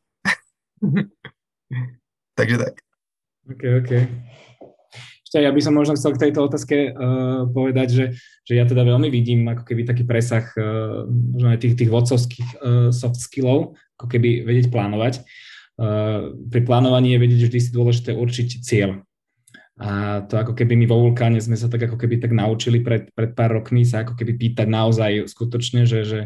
[2.40, 2.74] Takže tak.
[3.52, 3.90] OK, OK.
[5.30, 8.04] Ešte ja by som možno chcel k tejto otázke uh, povedať, že,
[8.48, 12.48] že ja teda veľmi vidím ako keby taký presah uh, možno aj tých, tých vodcovských
[12.58, 15.22] uh, soft skillov, ako keby vedieť plánovať.
[15.76, 19.04] Uh, pri plánovaní je vedieť vždy si dôležité určiť cieľ.
[19.80, 23.12] A to ako keby my vo Vulkáne sme sa tak ako keby tak naučili pred,
[23.12, 26.20] pred pár rokmi sa ako keby pýtať naozaj skutočne, že, že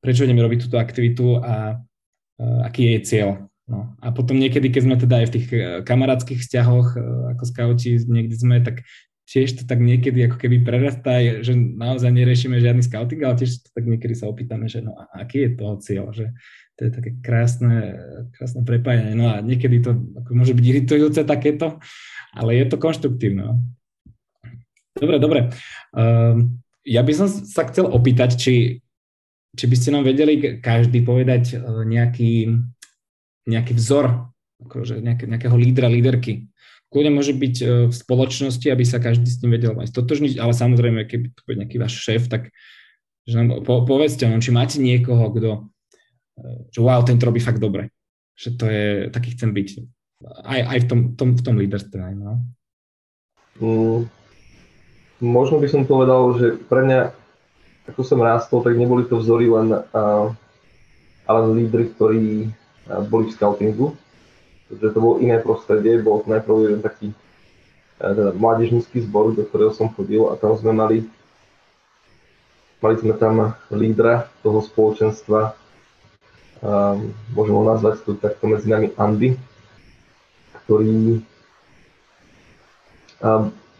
[0.00, 3.30] prečo ideme robiť túto aktivitu a uh, aký je jej cieľ.
[3.68, 3.92] No.
[4.00, 8.00] A potom niekedy, keď sme teda aj v tých e, kamarátskych vzťahoch uh, ako skauti
[8.00, 8.80] niekde sme, tak
[9.28, 13.68] tiež to tak niekedy ako keby prerastá, že naozaj neriešime žiadny scouting, ale tiež to
[13.76, 16.32] tak niekedy sa opýtame, že no a aký je toho cieľ, že
[16.80, 18.00] to je také krásne,
[18.32, 19.12] krásne prepájanie.
[19.12, 21.76] No a niekedy to ako môže byť iritujúce takéto,
[22.32, 23.52] ale je to konštruktívne.
[23.52, 23.54] No.
[24.96, 25.40] Dobre, dobre.
[25.92, 28.80] Um, ja by som sa chcel opýtať, či,
[29.52, 32.62] či by ste nám vedeli každý povedať uh, nejaký,
[33.48, 34.28] nejaký vzor,
[34.68, 36.52] akože nejaké, nejakého lídra, líderky.
[36.92, 40.52] Kľudne môže byť uh, v spoločnosti, aby sa každý s tým vedel aj stotožniť, ale
[40.52, 42.52] samozrejme, keby to nejaký váš šéf, tak
[43.28, 45.68] že nám po, povedzte nám, či máte niekoho, kto,
[46.72, 47.92] že wow, tento robí fakt dobre.
[48.40, 49.68] Že to je, taký chcem byť
[50.24, 51.98] aj, aj v tom, tom, v tom líderstve.
[52.16, 52.40] No.
[53.60, 54.08] Mm,
[55.20, 57.00] možno by som povedal, že pre mňa,
[57.90, 60.32] ako som rástol, tak neboli to vzory len, uh,
[61.28, 62.50] len lídry, ktorí
[63.08, 63.86] boli v scoutingu,
[64.68, 67.12] pretože to bolo iné prostredie, bol to najprv jeden taký
[67.98, 70.98] teda mládežnícky zbor, do ktorého som chodil a tam sme mali
[72.78, 75.58] mali sme tam lídra toho spoločenstva,
[77.34, 79.34] môžem ho nazvať tu takto medzi nami Andy,
[80.62, 81.18] ktorý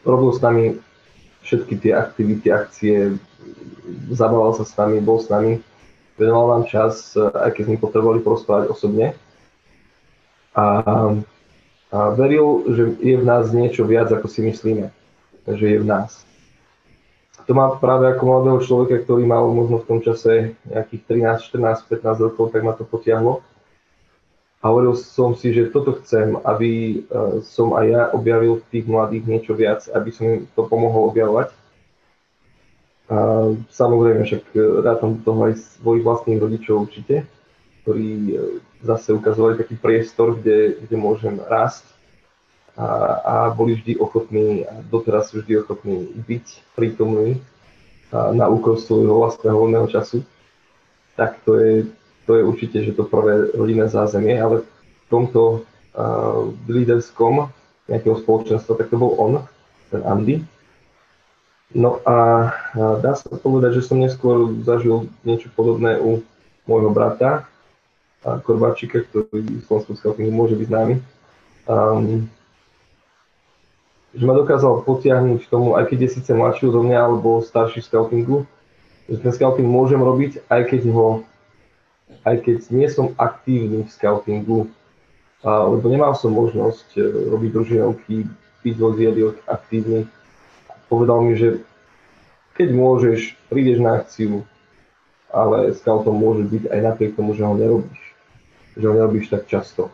[0.02, 0.64] robil s nami
[1.46, 3.14] všetky tie aktivity, akcie,
[4.10, 5.62] zabával sa s nami, bol s nami,
[6.18, 9.14] venoval nám čas, aj keď sme potrebovali porozprávať osobne.
[10.52, 10.66] A,
[11.94, 14.90] a veril, že je v nás niečo viac, ako si myslíme,
[15.46, 16.26] že je v nás.
[17.48, 21.88] To má práve ako mladého človeka, ktorý mal možno v tom čase nejakých 13, 14,
[21.88, 23.40] 15 rokov, tak ma to potiahlo
[24.58, 28.84] a hovoril som si, že toto chcem, aby e, som aj ja objavil v tých
[28.90, 31.54] mladých niečo viac, aby som im to pomohol objavovať.
[33.08, 33.16] A
[33.72, 37.24] samozrejme, však e, rátam do toho aj svojich vlastných rodičov určite,
[37.84, 38.32] ktorí e,
[38.84, 41.88] zase ukazovali taký priestor, kde, kde môžem rásť
[42.76, 42.88] a,
[43.24, 46.46] a boli vždy ochotní a doteraz sú vždy ochotní byť
[46.78, 47.42] prítomní
[48.14, 50.22] na úkor svojho vlastného voľného času.
[51.18, 51.72] Tak to je
[52.28, 57.48] to je určite, že to prvé rodinné zázemie, ale v tomto uh, líderskom
[57.88, 59.48] nejakého spoločenstva, tak to bol on,
[59.88, 60.44] ten Andy.
[61.76, 62.48] No a
[63.04, 66.24] dá sa povedať, že som neskôr zažil niečo podobné u
[66.64, 67.44] môjho brata,
[68.24, 70.94] Korbáčika, ktorý v Slovenskom scoutingu môže byť známy.
[71.68, 72.26] Um,
[74.16, 77.84] že ma dokázal potiahnuť k tomu, aj keď je síce mladší odo mňa alebo starší
[77.84, 78.36] v scoutingu,
[79.06, 81.22] že ten scouting môžem robiť, aj keď ho
[82.24, 84.72] aj keď nie som aktívny v scoutingu,
[85.44, 88.24] a, lebo nemal som možnosť e, robiť družinovky,
[88.64, 88.90] byť vo
[89.44, 90.08] aktívny.
[90.88, 91.62] Povedal mi, že
[92.56, 94.42] keď môžeš, prídeš na akciu,
[95.28, 98.00] ale scoutom môže byť aj napriek tomu, že ho nerobíš.
[98.74, 99.92] Že ho nerobíš tak často.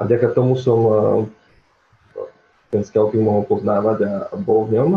[0.00, 0.92] A vďaka tomu som e,
[2.72, 4.90] ten scouting mohol poznávať a, bol v ňom.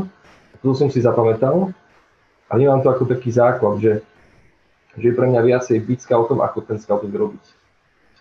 [0.63, 1.75] To som si zapamätal
[2.47, 3.93] a nemám to ako taký základ, že
[4.97, 7.43] že je pre mňa viacej byť scoutom, ako ten scouting robiť.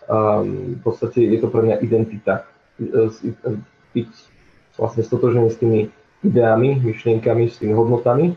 [0.09, 2.49] Um, v podstate je to pre mňa identita.
[2.81, 3.49] E, e,
[3.93, 4.09] byť
[4.81, 5.93] vlastne stotožený s tými
[6.23, 8.33] ideami, myšlienkami, s tými hodnotami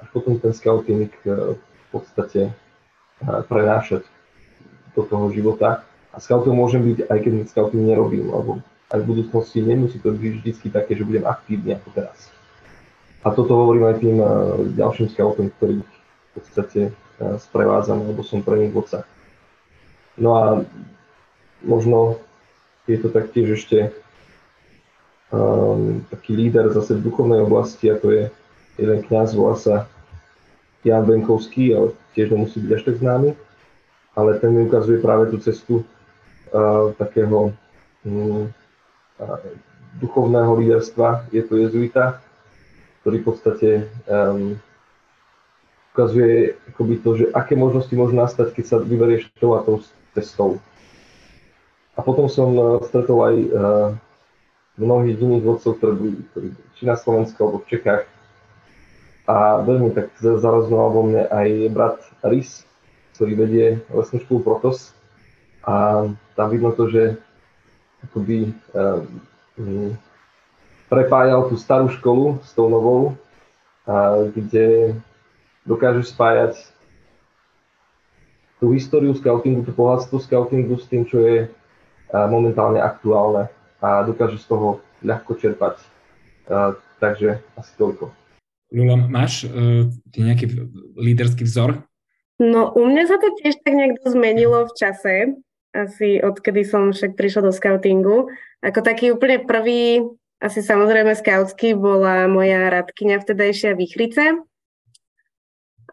[0.00, 2.54] a potom ten scouting e, v podstate
[3.48, 4.04] prenášať
[4.92, 5.84] do toho života.
[6.12, 8.60] A scoutom môžem byť, aj keď scouting nerobím, alebo
[8.92, 12.32] aj v budúcnosti nemusí to byť vždy také, že budem aktívny ako teraz.
[13.26, 14.16] A toto hovorím aj tým
[14.78, 16.80] ďalším scoutom, ktorí v podstate
[17.18, 19.02] sprevádzam, alebo som pre nich vodca.
[20.16, 20.44] No a
[21.60, 22.22] možno
[22.86, 23.92] je to taktiež ešte
[25.32, 28.22] um, taký líder zase v duchovnej oblasti, ako je
[28.78, 29.88] jeden kňaz, volá sa
[30.86, 33.34] Jan Benkovský, ale tiež nemusí byť až tak známy,
[34.14, 37.50] ale ten mi ukazuje práve tú cestu uh, takého
[38.06, 38.46] um,
[39.18, 39.38] uh,
[39.98, 41.26] duchovného líderstva.
[41.34, 42.22] Je to jezuita,
[43.02, 43.68] ktorý v podstate
[44.06, 44.54] um,
[45.96, 49.82] ukazuje akoby to, že aké možnosti môžu nastať, keď sa vyberieš tou a tou
[50.14, 50.62] cestou.
[51.96, 53.88] A potom som uh, stretol aj uh,
[54.76, 58.04] mnohých iných vodcov, ktorí boli ktorí, či na Slovensku alebo v Čechách.
[59.26, 62.62] A veľmi tak zarazoval vo mne aj brat Rys,
[63.16, 64.92] ktorý vedie lesnú školu Protos.
[65.66, 66.06] A
[66.38, 67.18] tam vidno to, že
[68.06, 69.02] akoby uh,
[70.86, 73.18] prepájal tú starú školu s tou novou,
[73.88, 74.94] a kde
[75.66, 76.54] dokážeš spájať
[78.62, 81.50] tú históriu scoutingu, tú bohatstvo scoutingu s tým, čo je
[82.12, 83.50] momentálne aktuálne
[83.82, 84.68] a dokážeš z toho
[85.04, 85.80] ľahko čerpať.
[86.96, 88.12] Takže asi toľko.
[88.72, 89.86] Lula, máš uh,
[90.16, 90.50] nejaký
[90.98, 91.86] líderský vzor?
[92.40, 95.14] No, u mňa sa to tiež tak nejak zmenilo v čase,
[95.72, 98.28] asi odkedy som však prišla do scoutingu.
[98.60, 100.04] Ako taký úplne prvý,
[100.40, 104.40] asi samozrejme scoutský, bola moja radkyňa vtedajšia Výchrice,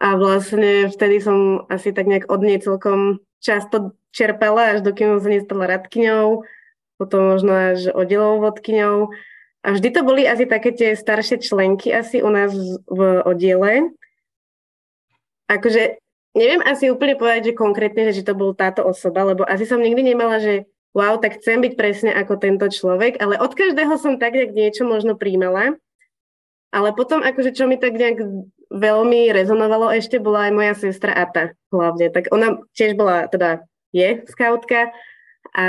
[0.04, 5.20] a vlastne vtedy som asi tak nejak od nej celkom často čerpala, až dokým som
[5.24, 6.44] sa nestala radkyňou,
[7.04, 9.12] potom možno až oddelovou vodkyňou.
[9.64, 12.52] A vždy to boli asi také tie staršie členky asi u nás
[12.88, 13.92] v oddiele.
[15.52, 16.00] Akože
[16.36, 20.16] neviem asi úplne povedať, že konkrétne, že to bol táto osoba, lebo asi som nikdy
[20.16, 24.38] nemala, že wow, tak chcem byť presne ako tento človek, ale od každého som tak
[24.38, 25.76] nejak niečo možno príjmala.
[26.74, 28.18] Ale potom, akože čo mi tak nejak
[28.74, 32.10] veľmi rezonovalo ešte, bola aj moja sestra Ata hlavne.
[32.10, 33.62] Tak ona tiež bola, teda
[33.94, 34.90] je skautka
[35.54, 35.66] a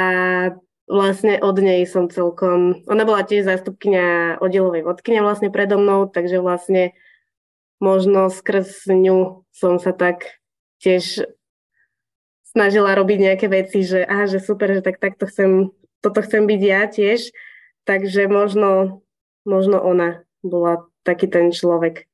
[0.85, 6.45] vlastne od nej som celkom, ona bola tiež zástupkynia oddielovej vodkynia vlastne predo mnou, takže
[6.45, 6.93] vlastne
[7.81, 10.41] možno skrz ňu som sa tak
[10.85, 11.25] tiež
[12.45, 16.61] snažila robiť nejaké veci, že aha, že super, že tak takto chcem, toto chcem byť
[16.61, 17.35] ja tiež.
[17.85, 19.05] Takže možno
[19.45, 22.09] možno ona bola taký ten človek.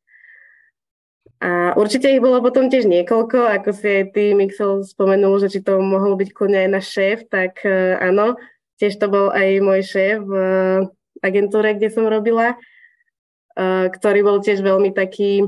[1.40, 5.64] A určite ich bolo potom tiež niekoľko, ako si aj ty, Mixel, spomenul, že či
[5.64, 8.36] to mohol byť kľudne aj náš šéf, tak uh, áno,
[8.80, 10.88] tiež to bol aj môj šéf v uh,
[11.20, 15.44] agentúre, kde som robila, uh, ktorý bol tiež veľmi taký,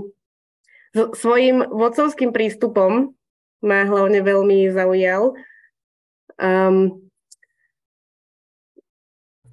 [0.92, 3.16] svojim vodcovským prístupom
[3.64, 5.32] ma hlavne veľmi zaujal.
[6.36, 7.08] Um,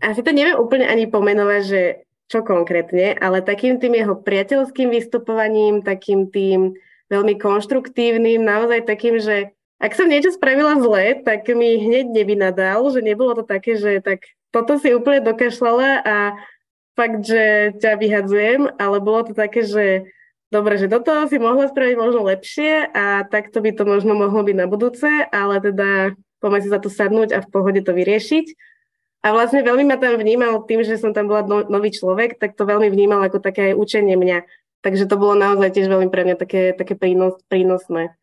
[0.03, 1.81] asi to neviem úplne ani pomenovať, že
[2.29, 6.77] čo konkrétne, ale takým tým jeho priateľským vystupovaním, takým tým
[7.09, 12.99] veľmi konštruktívnym, naozaj takým, že ak som niečo spravila zle, tak mi hneď nevynadal, že
[12.99, 16.15] nebolo to také, že tak toto si úplne dokašľala a
[16.99, 20.11] fakt, že ťa vyhadzujem, ale bolo to také, že
[20.51, 24.43] dobre, že do toho si mohla spraviť možno lepšie a takto by to možno mohlo
[24.43, 28.51] byť na budúce, ale teda poďme si za to sadnúť a v pohode to vyriešiť.
[29.19, 32.55] A vlastne veľmi ma tam vnímal tým, že som tam bola no, nový človek, tak
[32.55, 34.47] to veľmi vnímal ako také učenie mňa.
[34.79, 38.15] Takže to bolo naozaj tiež veľmi pre mňa také, také prínos, prínosné.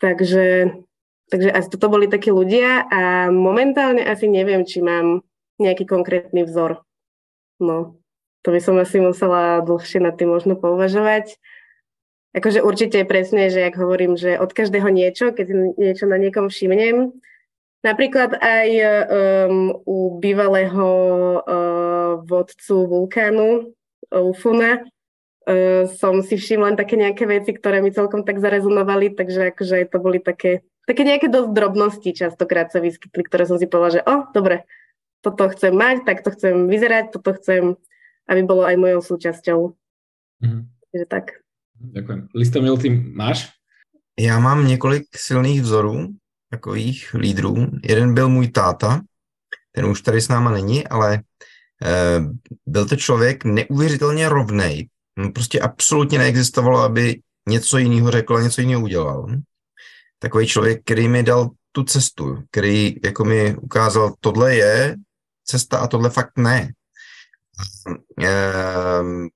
[0.00, 0.72] Takže,
[1.28, 5.20] takže asi toto boli takí ľudia a momentálne asi neviem, či mám
[5.60, 6.80] nejaký konkrétny vzor.
[7.60, 8.00] No,
[8.40, 11.36] to by som asi musela dlhšie nad tým možno pouvažovať.
[12.32, 16.48] Akože určite je presne, že ak hovorím, že od každého niečo, keď niečo na niekom
[16.48, 17.12] všimnem,
[17.80, 18.68] Napríklad aj
[19.48, 20.88] um, u bývalého
[21.40, 23.72] uh, vodcu vulkánu
[24.12, 24.84] Ufuna
[25.50, 29.90] uh, som si všimla len také nejaké veci, ktoré mi celkom tak zarezonovali, takže akože
[29.90, 34.02] to boli také, také nejaké dosť drobnosti častokrát sa vyskytli, ktoré som si povedala, že
[34.06, 34.62] o, oh, dobre,
[35.20, 37.74] toto chcem mať, tak to chcem vyzerať, toto chcem,
[38.30, 39.58] aby bolo aj mojou súčasťou.
[40.40, 40.62] Mm-hmm.
[40.90, 41.24] Takže tak.
[41.80, 42.28] Ďakujem.
[42.34, 43.48] Listomil, ty máš?
[44.20, 46.08] Já mám několik silných vzorů,
[46.50, 47.66] takových lídrů.
[47.84, 49.00] Jeden byl můj táta,
[49.72, 51.20] ten už tady s náma není, ale e,
[52.66, 54.88] byl to člověk neuvěřitelně rovnej.
[55.34, 59.26] Prostě absolutně neexistovalo, aby něco jiného řekl a něco jiného udělal.
[60.18, 64.96] Takový člověk, který mi dal tu cestu, který jako mi ukázal, tohle je
[65.44, 66.68] cesta a tohle fakt ne.
[68.22, 68.30] E,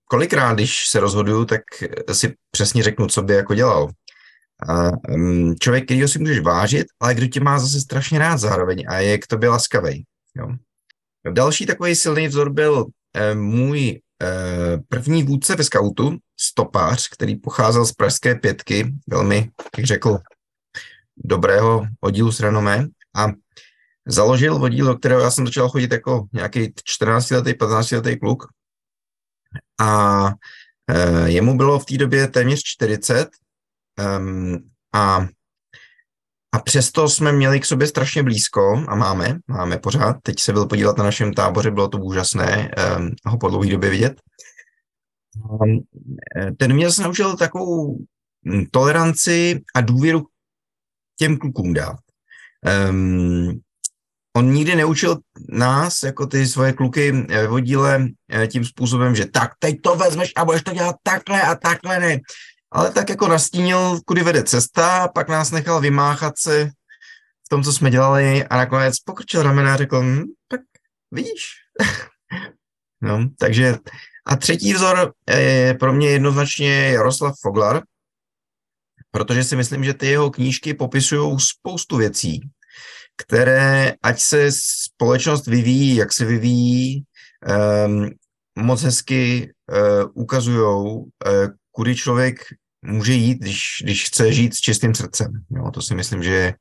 [0.05, 1.63] kolikrát, když se rozhoduju, tak
[2.13, 3.91] si přesně řeknu, co by jako dělal.
[4.69, 8.85] A, um, člověk, kterýho si můžeš vážit, ale kdo tě má zase strašně rád zároveň
[8.89, 10.05] a je k tobě laskavý.
[10.37, 10.49] Jo.
[11.33, 14.01] Další takový silný vzor byl eh, můj
[14.89, 20.19] první vůdce ve skautu, stopář, který pocházel z Pražské pětky, velmi, jak řekl,
[21.17, 23.27] dobrého oddílu s renomé a
[24.07, 26.69] založil oddíl, do kterého já jsem začal chodit jako nějaký
[27.01, 28.47] 14-letý, 15-letý kluk.
[29.81, 30.29] A
[30.91, 33.29] eh, jemu bylo v té době téměř 40
[34.19, 35.27] Um, a,
[36.55, 40.17] a přesto jsme měli k sobě strašně blízko a máme, máme pořád.
[40.23, 43.91] Teď se byl podívat na našem táboře, bylo to úžasné um, ho po dlouhé době
[43.91, 44.21] vidět.
[45.51, 45.81] Um,
[46.57, 47.99] ten mě zase naučil takovou
[48.45, 50.27] hm, toleranci a důvěru
[51.19, 51.97] těm klukům dát.
[52.91, 53.61] Um,
[54.37, 59.51] on nikdy neučil nás, jako ty svoje kluky ve vodíle, eh, tím způsobem, že tak,
[59.59, 62.21] teď to vezmeš a budeš to dělat takhle a takhle ne
[62.75, 66.71] ale tak jako nastínil, kudy vede cesta, pak nás nechal vymáchat se
[67.47, 70.61] v tom, co jsme dělali a nakonec pokrčil ramena a řekl, hm, tak
[71.11, 71.53] vidíš.
[73.01, 73.79] no, takže
[74.27, 77.83] a třetí vzor je pro mě jednoznačně Jaroslav Foglar,
[79.11, 82.41] protože si myslím, že ty jeho knížky popisují spoustu věcí,
[83.17, 87.05] které, ať se společnost vyvíjí, jak se vyvíjí,
[87.87, 88.11] um,
[88.59, 91.09] moc hezky uh, ukazují, uh,
[91.73, 92.45] kudy člověk
[92.87, 95.33] může jít, když, když chce žít s čistým srdcem.
[95.51, 96.55] Jo, to si myslím, že je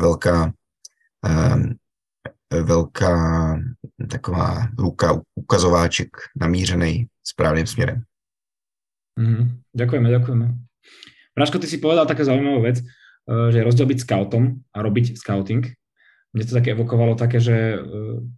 [0.00, 0.52] velká,
[1.24, 1.74] um,
[2.62, 3.56] velká
[4.10, 6.08] taková ruka, ukazováček
[6.40, 8.02] namířený správným směrem.
[9.18, 10.46] Mm, ďakujeme, ďakujeme.
[11.34, 15.66] Praško, ty si povedal také zaujímavú vec, eh, že rozdiel byť scoutom a robiť scouting.
[16.28, 17.82] Mne to také evokovalo také, že eh,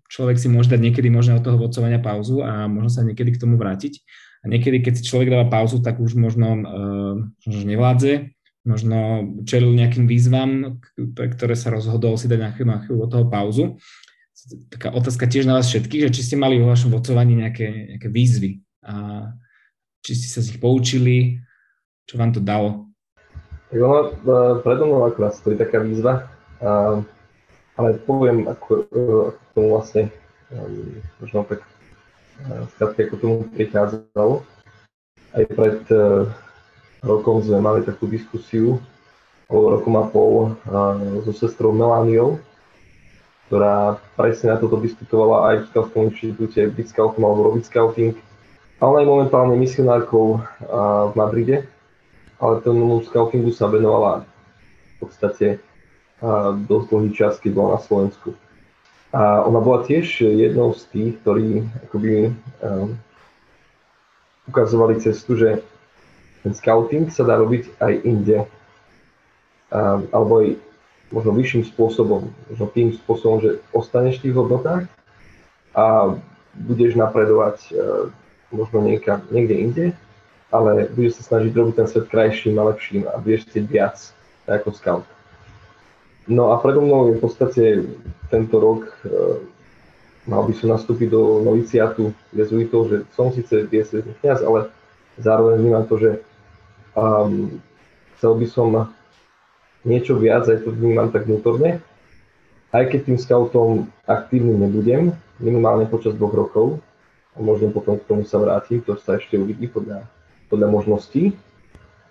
[0.09, 3.41] človek si môže dať niekedy možno od toho vodcovania pauzu a možno sa niekedy k
[3.41, 4.01] tomu vrátiť.
[4.41, 8.33] A niekedy, keď si človek dáva pauzu, tak už možno uh, nevládze,
[8.65, 10.81] možno čelil nejakým výzvam,
[11.17, 13.65] ktoré sa rozhodol si dať na chvíľu, na chvíľu od toho pauzu.
[14.73, 18.09] Taká otázka tiež na vás všetkých, že či ste mali vo vašom vodcovaní nejaké, nejaké
[18.09, 19.29] výzvy a
[20.01, 21.45] či ste sa z nich poučili,
[22.09, 22.89] čo vám to dalo?
[23.69, 24.11] Tak ono e,
[24.65, 26.33] predo mnou akurát stojí taká výzva,
[26.65, 27.05] a,
[27.77, 30.09] ale poviem, ako, ako tomu vlastne
[31.21, 31.63] možno tak
[32.77, 34.45] skrátka ako tomu prichádzalo.
[35.31, 36.27] Aj pred uh,
[37.01, 38.83] rokom sme mali takú diskusiu,
[39.47, 40.35] alebo rokom a pol,
[40.69, 42.41] uh, so sestrou Melániou.
[43.51, 48.15] ktorá presne na toto diskutovala aj v Scoutskom inštitúte byť scoutom alebo robiť scouting.
[48.79, 50.39] A ona je momentálne misionárkou
[51.11, 51.67] v Madride,
[52.39, 55.59] ale tomu scoutingu sa venovala v podstate
[56.71, 58.39] dosť dlhý čas, keď bola na Slovensku.
[59.11, 62.31] A ona bola tiež jednou z tých, ktorí akoby
[62.63, 62.95] um,
[64.47, 65.59] ukazovali cestu, že
[66.47, 68.39] ten scouting sa dá robiť aj inde.
[69.75, 70.49] Um, alebo aj
[71.11, 74.85] možno vyšším spôsobom, možno tým spôsobom, že ostaneš v tých hodnotách
[75.75, 76.15] a
[76.55, 78.11] budeš napredovať uh,
[78.55, 79.87] možno niekam, niekde inde,
[80.55, 83.97] ale budeš sa snažiť robiť ten svet krajším a lepším a budeš chcieť viac
[84.47, 85.07] ako scout.
[86.31, 87.63] No a predo mnou je v podstate
[88.31, 89.43] tento rok, e,
[90.31, 94.71] mal by som nastúpiť do noviciátu jezuitov, že som síce diecezný kniaz, ale
[95.19, 96.11] zároveň vnímam to, že
[96.95, 97.59] um,
[98.15, 98.69] chcel by som
[99.83, 101.83] niečo viac, aj to vnímam tak vnútorne,
[102.71, 105.11] aj keď tým scoutom aktívnym nebudem,
[105.43, 106.79] minimálne počas dvoch rokov,
[107.35, 110.07] a možno potom k tomu sa vrátim, to sa ešte uvidí podľa,
[110.47, 111.35] podľa možností,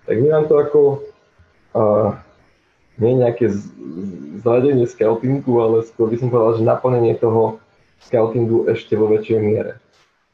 [0.04, 0.80] tak vnímam to ako
[1.72, 2.20] uh,
[3.00, 3.48] nie nejaké
[4.44, 7.60] zradenie scoutingu, ale skôr by som povedal, že naplnenie toho
[8.04, 9.80] scoutingu ešte vo väčšej miere.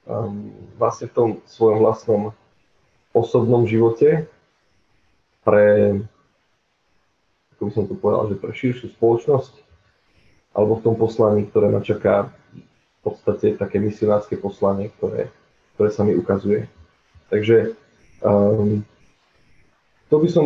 [0.07, 2.23] Um, vlastne v tom svojom vlastnom
[3.11, 4.31] osobnom živote
[5.43, 5.99] pre,
[7.55, 9.55] ako by som to povedal, že pre širšiu spoločnosť
[10.55, 15.31] alebo v tom poslaní, ktoré ma čaká v podstate také misionárske poslanie, ktoré,
[15.75, 16.71] ktoré sa mi ukazuje.
[17.31, 17.75] Takže
[18.23, 18.87] um,
[20.07, 20.45] to by som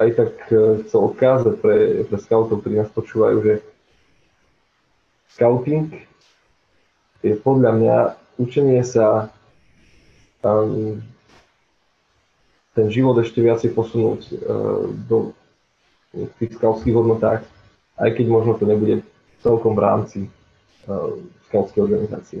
[0.00, 3.54] aj tak e, chcel odkázať pre, pre scoutov, ktorí nás počúvajú, že
[5.36, 5.92] scouting
[7.20, 7.96] je podľa mňa
[8.40, 9.28] učenie sa
[10.40, 11.04] um,
[12.72, 15.36] ten život ešte viacej posunúť uh, do
[16.10, 17.46] v tých skautských hodnotách,
[18.00, 19.04] aj keď možno to nebude
[19.44, 20.18] celkom v rámci
[20.88, 21.14] uh,
[21.46, 22.40] skautskej organizácie.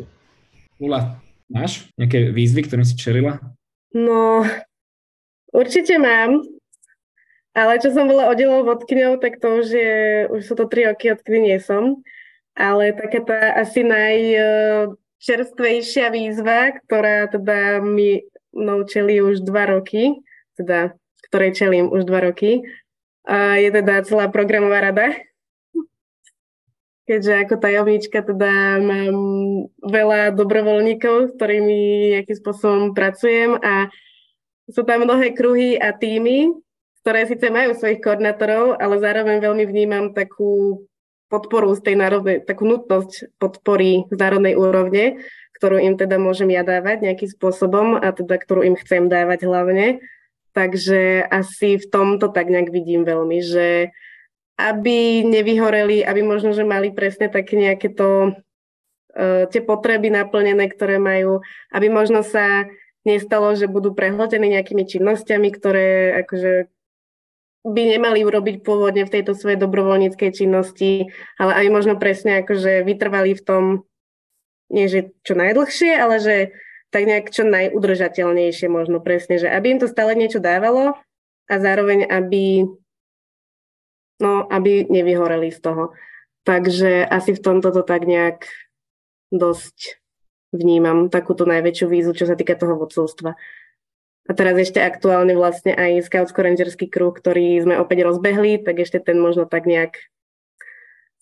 [0.80, 3.38] Ula, máš nejaké výzvy, ktorým si čerila?
[3.92, 4.42] No,
[5.50, 6.46] Určite mám,
[7.50, 11.10] ale čo som bola oddelou vodkyňou, tak to už je, už sú to tri roky,
[11.10, 12.06] odkedy nie som.
[12.54, 18.22] Ale taká tá asi najčerstvejšia výzva, ktorá teda mi
[18.54, 20.14] mnou čelí už dva roky,
[20.54, 20.92] teda
[21.30, 22.62] ktorej čelím už dva roky,
[23.26, 25.14] a je teda celá programová rada.
[27.06, 29.16] Keďže ako tajomníčka teda mám
[29.82, 31.78] veľa dobrovoľníkov, s ktorými
[32.14, 33.90] nejakým spôsobom pracujem a
[34.70, 36.54] sú tam mnohé kruhy a týmy,
[37.02, 40.84] ktoré síce majú svojich koordinátorov, ale zároveň veľmi vnímam takú
[41.30, 45.22] podporu z tej národnej, takú nutnosť podpory z národnej úrovne,
[45.56, 50.02] ktorú im teda môžem ja dávať nejakým spôsobom a teda ktorú im chcem dávať hlavne.
[50.50, 53.94] Takže asi v tomto tak nejak vidím veľmi, že
[54.58, 61.00] aby nevyhoreli, aby možno, že mali presne také nejaké to, uh, tie potreby naplnené, ktoré
[61.00, 61.40] majú,
[61.72, 62.68] aby možno sa
[63.04, 66.68] nestalo, že budú prehltení nejakými činnosťami, ktoré akože
[67.60, 73.36] by nemali urobiť pôvodne v tejto svojej dobrovoľníckej činnosti, ale aj možno presne akože vytrvali
[73.36, 73.64] v tom,
[74.72, 76.36] nie že čo najdlhšie, ale že
[76.88, 80.96] tak nejak čo najudržateľnejšie možno presne, že aby im to stále niečo dávalo
[81.46, 82.66] a zároveň aby
[84.20, 85.92] no, aby nevyhoreli z toho.
[86.48, 88.48] Takže asi v tomto to tak nejak
[89.28, 89.99] dosť
[90.50, 93.34] vnímam takúto najväčšiu výzvu, čo sa týka toho vodcovstva.
[94.28, 99.18] A teraz ešte aktuálne vlastne aj Scoutsko-Rangerský kruh, ktorý sme opäť rozbehli, tak ešte ten
[99.18, 99.98] možno tak nejak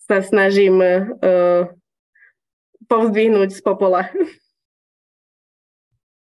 [0.05, 1.69] sa snažím uh,
[2.85, 4.09] povzdvihnúť z popola.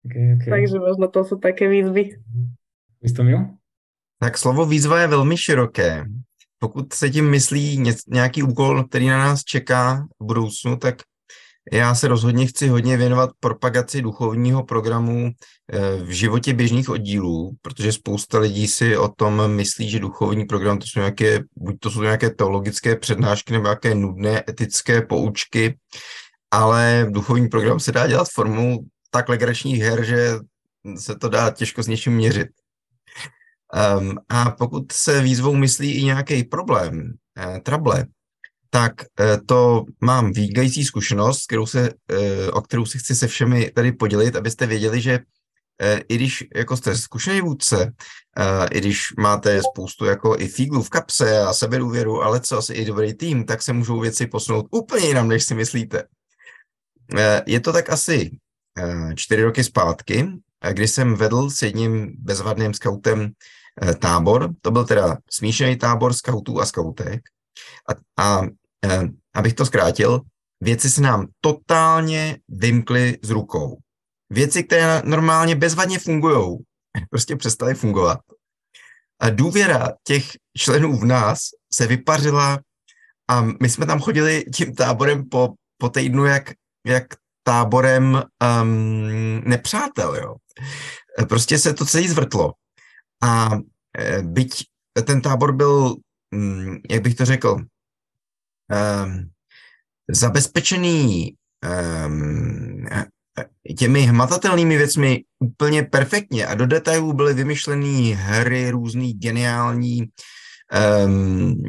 [0.08, 0.48] Okay, okay.
[0.48, 2.16] Takže možno to sú také výzvy.
[3.04, 3.56] Vystomil?
[4.20, 6.04] Tak slovo výzva je velmi široké.
[6.58, 11.02] Pokud se tím myslí nějaký úkol, který na nás čeká v budoucnu, tak
[11.72, 15.30] já se rozhodně chci hodně věnovat propagaci duchovního programu
[15.72, 20.78] eh, v životě běžných oddílů, protože spousta lidí si o tom myslí, že duchovní program
[20.78, 25.78] to jsou nějaké, buď to jsou nějaké teologické přednášky nebo nějaké nudné etické poučky,
[26.50, 28.78] ale duchovní program se dá dělat formou
[29.10, 30.32] tak legračních her, že
[30.98, 32.48] se to dá těžko s něčím měřit.
[33.98, 38.04] Um, a pokud se výzvou myslí i nějaký problém, eh, trable,
[38.70, 43.70] tak eh, to mám výgající zkušenost, kterou se, eh, o kterou si chci se všemi
[43.70, 45.18] tady podělit, abyste věděli, že
[45.82, 47.92] eh, i když jako jste zkušený vůdce,
[48.70, 52.84] i když máte spoustu jako i fíglů v kapse a sebedůvěru, ale co asi i
[52.84, 56.02] dobrý tým, tak se můžou věci posunout úplně jinam, než si myslíte.
[57.46, 58.30] Je to tak asi
[59.14, 60.28] čtyři roky zpátky,
[60.72, 63.30] kdy jsem vedl s jedním bezvadným skautem
[63.98, 64.50] tábor.
[64.62, 67.20] To byl teda smíšený tábor skautů a skautek.
[67.88, 68.42] A, a
[68.84, 69.02] eh,
[69.34, 70.20] abych to zkrátil,
[70.60, 73.78] věci se nám totálně vymkly z rukou.
[74.30, 76.58] Věci, které normálně bezvadně fungují,
[77.10, 78.18] prostě přestaly fungovat.
[79.20, 80.24] A důvěra těch
[80.58, 81.38] členů v nás
[81.72, 82.58] se vypařila
[83.30, 86.50] a my jsme tam chodili tím táborem po, po týdnu jak,
[86.86, 87.06] jak
[87.42, 88.22] táborem
[88.62, 90.34] um, nepřátel, jo.
[91.28, 92.52] Prostě se to celý zvrtlo.
[93.22, 93.50] A
[93.98, 94.64] e, byť
[95.06, 95.96] ten tábor byl,
[96.90, 99.30] jak bych to řekl, um,
[100.10, 101.34] zabezpečený
[102.06, 102.86] um,
[103.78, 110.02] těmi hmatatelnými věcmi úplně perfektně a do detailů byly vymyšlené hry, různý geniální
[111.04, 111.62] um,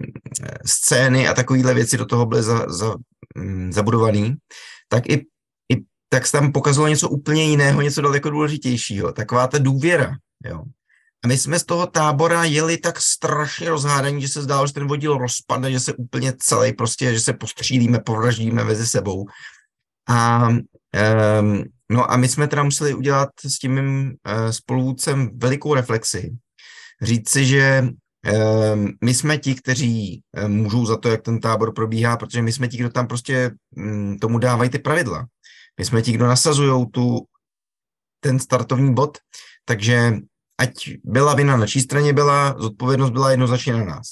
[0.66, 2.96] scény a takovéhle věci do toho byly za, za,
[3.36, 4.36] um, zabudované,
[4.88, 5.26] tak i,
[5.74, 9.14] i tak se tam pokazalo něco úplně jiného, něco daleko důležitějšího.
[9.14, 10.12] Taková ta důvěra,
[10.46, 10.64] jo.
[11.24, 14.88] A my jsme z toho tábora jeli tak strašně rozhádaní, že se zdálo, že ten
[14.88, 19.26] vodil rozpadne, že se úplně celý prostě, že se postřílíme, povraždíme mezi sebou.
[20.10, 25.74] A um, no a my jsme teda museli udělat s tím mým uh, spoluvůdcem velikou
[25.74, 26.32] reflexi.
[27.02, 31.74] Říct si, že um, my jsme ti, kteří um, můžou za to, jak ten tábor
[31.74, 35.26] probíhá, protože my jsme ti, kdo tam prostě um, tomu dávají ty pravidla.
[35.80, 37.26] My jsme ti, kdo nasazují tu,
[38.20, 39.18] ten startovní bod,
[39.66, 40.14] takže
[40.60, 40.72] ať
[41.04, 44.06] byla vina na čí straně byla, zodpovědnost byla jednoznačně na nás.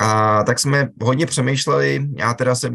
[0.00, 2.72] A tak jsme hodně přemýšleli, já teda jsem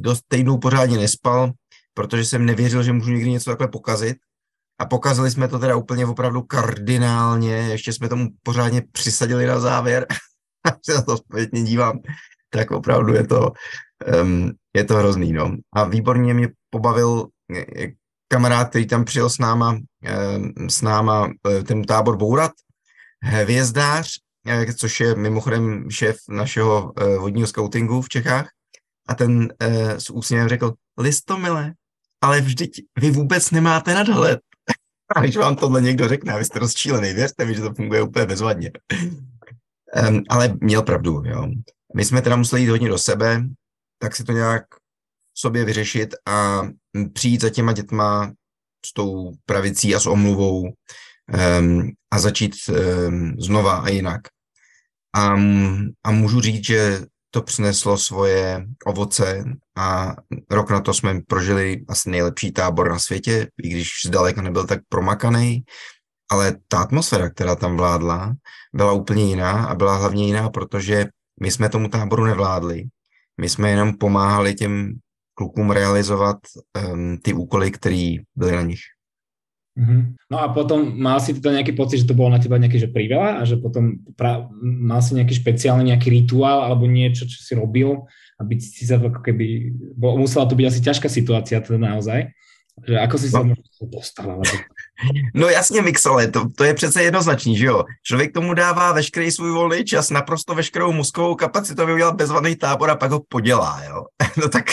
[0.00, 1.52] dost týdnů pořádně nespal,
[1.94, 4.16] protože jsem nevěřil, že můžu někdy něco takhle pokazit.
[4.80, 10.06] A pokazili jsme to teda úplně opravdu kardinálně, ještě jsme tomu pořádně přisadili na závěr,
[10.84, 11.98] se na to zpětně dívám,
[12.50, 13.52] tak opravdu je to,
[14.22, 15.56] um, je to hrozný, no.
[15.74, 17.28] A výborně mě pobavil
[18.28, 19.78] kamarád, který tam přijel s náma,
[20.68, 22.52] s náma e, ten tábor bourat,
[23.22, 28.48] hvězdář, e, což je mimochodem šéf našeho vodního scoutingu v Čechách.
[29.08, 29.48] A ten
[29.98, 31.74] s úsměvem řekl, listomile,
[32.20, 34.40] ale vždyť vy vůbec nemáte nadhled.
[35.16, 38.26] A když vám tohle někdo řekne, vy jste rozčílený, věřte mi, že to funguje úplně
[38.26, 38.70] bezvadně.
[40.08, 41.48] Um, ale měl pravdu, jo.
[41.94, 43.44] My jsme teda museli jít hodně do sebe,
[43.98, 44.64] tak si to nějak
[45.40, 46.62] sobě vyřešit a
[47.12, 48.32] přijít za těma dětma
[48.86, 54.20] s tou pravicí a s omluvou um, a začít um, znova a jinak.
[55.16, 55.32] A,
[56.04, 59.44] a můžu říct, že to přineslo svoje ovoce
[59.76, 60.14] a
[60.50, 64.80] rok na to jsme prožili asi nejlepší tábor na světě, i když zdaleka nebyl tak
[64.88, 65.64] promakaný,
[66.30, 68.34] ale ta atmosféra, která tam vládla,
[68.74, 71.06] byla úplně jiná a byla hlavně jiná, protože
[71.40, 72.84] my jsme tomu táboru nevládli.
[73.40, 74.98] My jsme jenom pomáhali těm
[75.38, 76.38] klukům realizovat
[76.74, 78.82] um, ty úkoly, které byly na nich.
[79.78, 80.26] Mm-hmm.
[80.26, 82.90] No a potom mal si teda nejaký pocit, že to bolo na teba nejaké že
[82.90, 87.54] priveľa a že potom pra, mal si nejaký špeciálny nejaký rituál alebo niečo, čo si
[87.54, 88.02] robil,
[88.42, 92.34] aby si sa ako keby, bo musela to byť asi ťažká situácia teda naozaj,
[92.82, 93.54] že ako si no.
[93.54, 94.26] sa dostal?
[94.34, 94.50] Alebo...
[95.34, 97.84] No jasně, Mixole, to, to je přece jednoznačný, že jo?
[98.02, 102.90] Člověk tomu dává veškerý svůj volný čas, naprosto veškerou mozkovou kapacitu, aby udělal bezvadný tábor
[102.90, 104.04] a pak ho podělá, jo?
[104.36, 104.64] No tak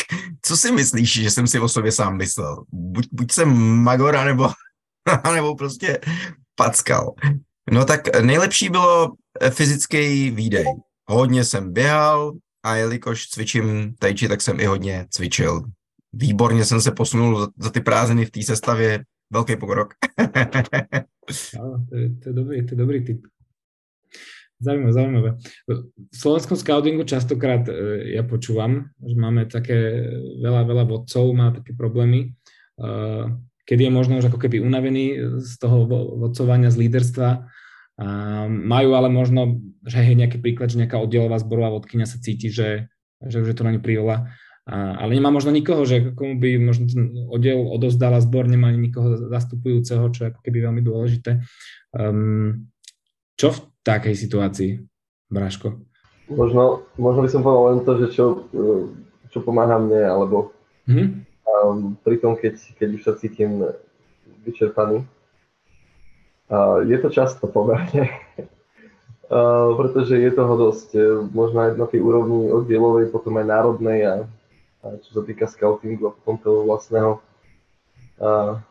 [0.42, 2.64] co si myslíš, že jsem si o sobě sám myslel?
[2.72, 4.50] Buď, buď jsem magora, nebo,
[5.34, 6.00] nebo prostě
[6.56, 7.14] packal.
[7.72, 9.12] No tak nejlepší bylo
[9.50, 10.66] fyzický výdej.
[11.10, 15.64] Hodně jsem běhal a jelikož cvičím tajči, tak jsem i hodně cvičil.
[16.14, 19.04] Výborně jsem se posunul za, za ty prázdniny v té sestavě,
[19.34, 19.96] veľký pokrok.
[21.26, 21.82] To
[22.22, 23.26] to je dobrý, to je dobrý typ.
[24.62, 25.30] Zaujímavé, zaujímavé.
[25.66, 30.06] V slovenskom scoutingu častokrát e, ja počúvam, že máme také
[30.38, 32.86] veľa, veľa vodcov, má také problémy, e,
[33.66, 37.50] kedy je možno už ako keby unavený z toho vodcovania, z líderstva.
[38.46, 42.92] Majú ale možno, že je nejaký príklad, že nejaká oddielová zborová vodkynia sa cíti, že,
[43.26, 44.30] že už je to na ňu priveľa
[44.66, 48.90] a, ale nemá možno nikoho, že komu by možno ten oddiel odozdala zbor, nemá ani
[48.90, 51.46] nikoho zastupujúceho, čo je ako keby veľmi dôležité.
[51.94, 52.74] Um,
[53.38, 54.82] čo v takej situácii,
[55.30, 55.78] Braško?
[56.34, 58.26] Možno, možno by som povedal len to, že čo,
[59.30, 60.58] čo pomáha mne, alebo
[60.90, 61.08] mm-hmm.
[61.46, 63.62] um, pri tom, keď, keď už sa cítim
[64.50, 65.06] vyčerpaný.
[66.50, 68.10] Uh, je to často pomerne,
[69.30, 70.90] uh, pretože je toho dosť,
[71.30, 74.14] možno aj na tej úrovni oddielovej, potom aj národnej a
[75.02, 77.12] čo sa týka scoutingu a potom toho vlastného,
[78.22, 78.62] a,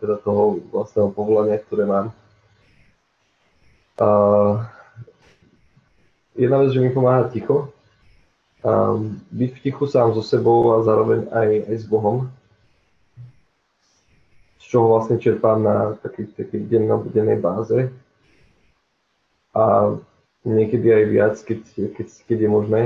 [0.00, 2.06] teda toho vlastného povolania, ktoré mám.
[4.00, 4.08] A,
[6.38, 7.68] jedna vec, že mi pomáha ticho,
[8.64, 8.98] a
[9.30, 12.26] byť v tichu sám so sebou a zároveň aj, aj s Bohom,
[14.58, 16.60] z čoho vlastne čerpám na takej, takej
[17.14, 17.94] dennej báze.
[19.54, 19.94] A
[20.42, 21.60] niekedy aj viac, keď,
[21.94, 22.82] keď, keď je možné.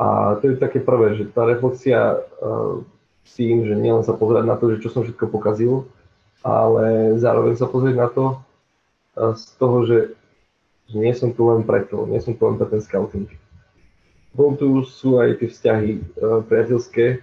[0.00, 2.80] A to je také prvé, že tá reflexia uh,
[3.20, 5.84] s tým, že nielen sa pozerať na to, že čo som všetko pokazil,
[6.40, 8.24] ale zároveň sa pozrieť na to
[9.20, 9.98] uh, z toho, že,
[10.96, 13.28] nie som tu len preto, nie som tu len pre ten scouting.
[14.32, 17.20] Potom tu sú aj tie vzťahy uh, priateľské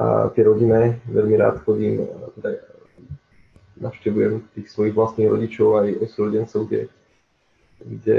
[0.00, 1.04] a tie rodinné.
[1.04, 2.08] Veľmi rád chodím,
[2.40, 2.64] teda
[3.78, 6.88] navštevujem tých svojich vlastných rodičov aj súrodencov, kde
[7.84, 8.18] kde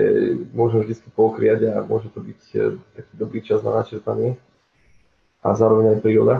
[0.53, 2.57] môžem vždy pokriať a môže to byť e,
[2.93, 4.37] taký dobrý čas na načerpanie
[5.41, 6.35] a zároveň aj príroda.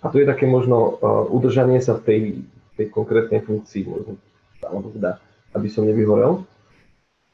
[0.00, 2.20] A tu je také možno uh, udržanie sa v tej,
[2.78, 4.20] tej konkrétnej funkcii, možno,
[4.62, 5.18] alebo teda,
[5.52, 6.46] aby som nevyhorel.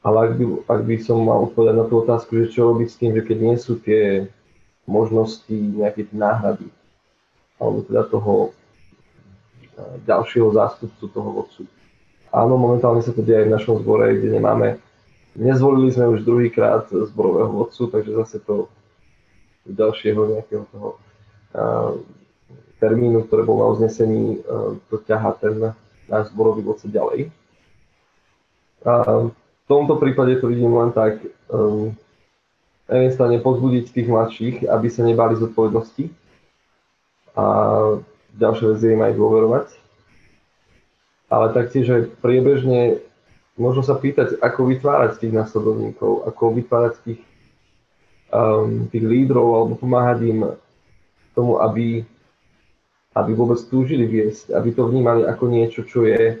[0.01, 2.99] Ale ak by, ak by som mal odpovedať na tú otázku, že čo robiť s
[2.99, 4.29] tým, že keď nie sú tie
[4.89, 6.69] možnosti nejaké náhrady,
[7.61, 11.63] alebo teda toho uh, ďalšieho zástupcu toho vodcu,
[12.35, 14.75] Áno, momentálne sa to deje aj v našom zbore, kde nemáme,
[15.39, 18.67] nezvolili sme už druhýkrát zborového vodcu, takže zase to
[19.63, 20.89] ďalšieho nejakého toho
[21.55, 21.95] uh,
[22.83, 25.71] termínu, ktoré bol na uznesení, uh, to ťaha ten
[26.11, 27.31] náš zborový vodca ďalej.
[28.83, 28.93] A
[29.31, 31.95] v tomto prípade to vidím len tak, um,
[32.85, 36.11] strane pozbudiť tých mladších, aby sa nebali zodpovednosti
[37.33, 37.45] a
[38.37, 39.67] ďalšia vec je im aj dôverovať
[41.29, 43.01] ale taktiež aj priebežne
[43.55, 47.21] možno sa pýtať, ako vytvárať tých následovníkov, ako vytvárať tých,
[48.29, 50.39] um, tých lídrov alebo pomáhať im
[51.33, 52.03] tomu, aby,
[53.15, 56.39] aby vôbec túžili viesť, aby to vnímali ako niečo, čo je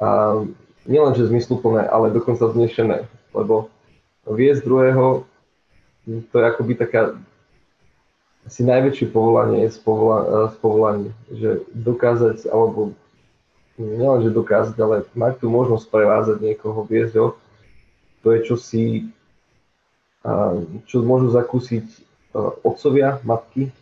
[0.00, 0.56] um,
[0.88, 3.70] nielenže zmysluplné, ale dokonca znešené, lebo
[4.26, 5.28] viesť druhého,
[6.32, 7.14] to je akoby taká
[8.42, 12.90] asi najväčšie povolanie z, povola, z povolaní, že dokázať alebo
[13.82, 17.28] nielenže dokázať, ale mať tú možnosť prevázať niekoho, viesť ho,
[18.22, 18.86] to je čosi,
[20.86, 21.84] čo môžu zakúsiť
[22.62, 23.74] otcovia, matky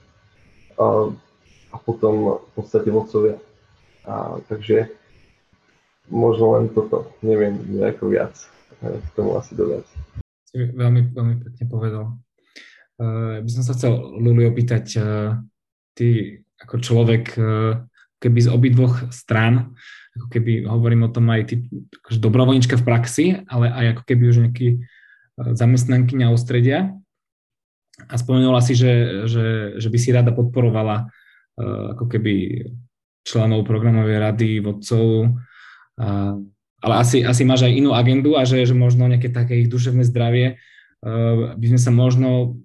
[0.80, 3.36] a potom v podstate vodcovia.
[4.08, 4.88] A, takže
[6.08, 8.34] možno len toto, neviem nejako viac
[8.80, 9.84] k tomu asi dodať.
[10.56, 12.04] Veľmi, veľmi pekne povedal.
[13.00, 15.38] Uh, by som sa chcel, Luli, opýtať, uh,
[15.94, 17.80] ty ako človek uh,
[18.20, 19.74] keby z obidvoch strán,
[20.14, 21.54] ako keby hovorím o tom aj ty,
[22.04, 24.78] akože dobrovoľnička v praxi, ale aj ako keby už nejaký e,
[25.56, 26.94] zamestnankyňa ústredia.
[28.08, 29.46] A spomenula si, že, že,
[29.76, 32.64] že by si rada podporovala uh, ako keby
[33.28, 35.36] členov programovej rady, vodcov,
[36.80, 40.08] ale asi, asi máš aj inú agendu a že, že možno nejaké také ich duševné
[40.08, 42.56] zdravie uh, by sme sa možno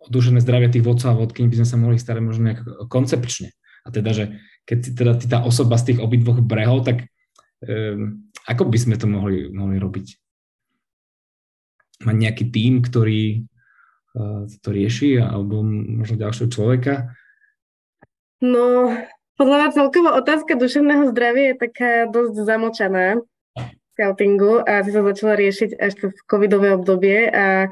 [0.00, 3.54] o duševné zdravie tých vodcov a vodkyň by sme sa mohli starať možno nejak koncepčne.
[3.86, 4.24] A teda, že
[4.64, 7.08] keď si teda ty tá osoba z tých obidvoch brehov, tak
[7.64, 10.06] um, ako by sme to mohli, mohli robiť?
[12.00, 13.44] Mať nejaký tím, ktorý
[14.16, 17.12] uh, to rieši, alebo možno ďalšieho človeka?
[18.40, 18.88] No,
[19.40, 23.06] podľa mňa celkovo otázka duševného zdravia je taká dosť zamočaná
[23.56, 23.64] v
[23.96, 27.68] scoutingu a si sa začala riešiť až v covidové obdobie a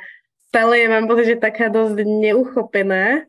[0.48, 3.27] stále je, mám pocit, že taká dosť neuchopená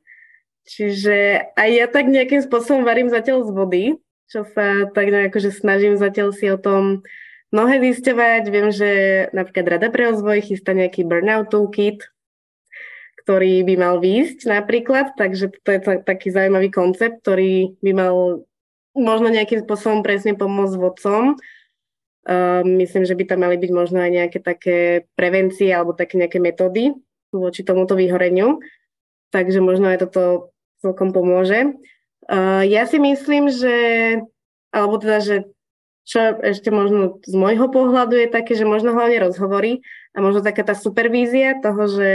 [0.70, 3.84] Čiže aj ja tak nejakým spôsobom varím zatiaľ z vody,
[4.30, 7.02] čo sa tak že snažím zatiaľ si o tom
[7.50, 8.44] mnohé zisťovať.
[8.54, 8.90] Viem, že
[9.34, 12.06] napríklad Rada pre rozvoj chystá nejaký burnout toolkit,
[13.26, 18.46] ktorý by mal výjsť napríklad, takže to je taký zaujímavý koncept, ktorý by mal
[18.94, 21.34] možno nejakým spôsobom presne pomôcť vodcom.
[22.30, 24.78] Uh, myslím, že by tam mali byť možno aj nejaké také
[25.18, 26.94] prevencie alebo také nejaké metódy
[27.34, 28.62] voči tomuto vyhoreniu.
[29.34, 31.76] Takže možno aj toto celkom pomôže.
[32.30, 33.78] Uh, ja si myslím, že,
[34.72, 35.36] alebo teda, že
[36.10, 39.86] čo ešte možno z môjho pohľadu je také, že možno hlavne rozhovory
[40.18, 42.10] a možno taká tá supervízia toho, že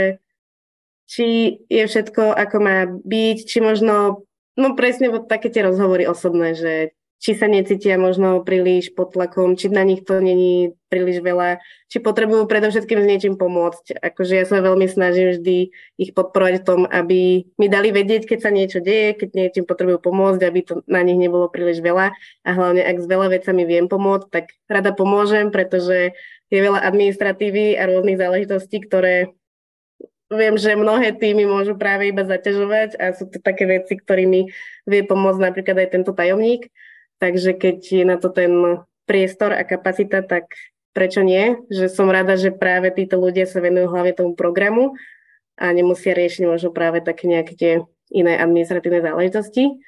[1.07, 4.27] či je všetko, ako má byť, či možno,
[4.59, 9.71] no presne také tie rozhovory osobné, že či sa necítia možno príliš pod tlakom, či
[9.71, 11.57] na nich to není príliš veľa,
[11.89, 13.97] či potrebujú predovšetkým s niečím pomôcť.
[13.97, 15.57] Akože ja sa veľmi snažím vždy
[15.97, 19.99] ich podporovať v tom, aby mi dali vedieť, keď sa niečo deje, keď niečím potrebujú
[20.05, 22.13] pomôcť, aby to na nich nebolo príliš veľa.
[22.45, 26.13] A hlavne, ak s veľa vecami viem pomôcť, tak rada pomôžem, pretože
[26.53, 29.33] je veľa administratívy a rôznych záležitostí, ktoré
[30.29, 34.49] viem, že mnohé týmy môžu práve iba zaťažovať a sú to také veci, ktorými
[34.89, 36.69] vie pomôcť napríklad aj tento tajomník.
[37.19, 40.51] Takže keď je na to ten priestor a kapacita, tak
[40.91, 41.59] prečo nie?
[41.71, 44.95] Že som rada, že práve títo ľudia sa venujú hlavne tomu programu
[45.55, 47.73] a nemusia riešiť možno práve také nejaké tie
[48.11, 49.79] iné administratívne záležitosti.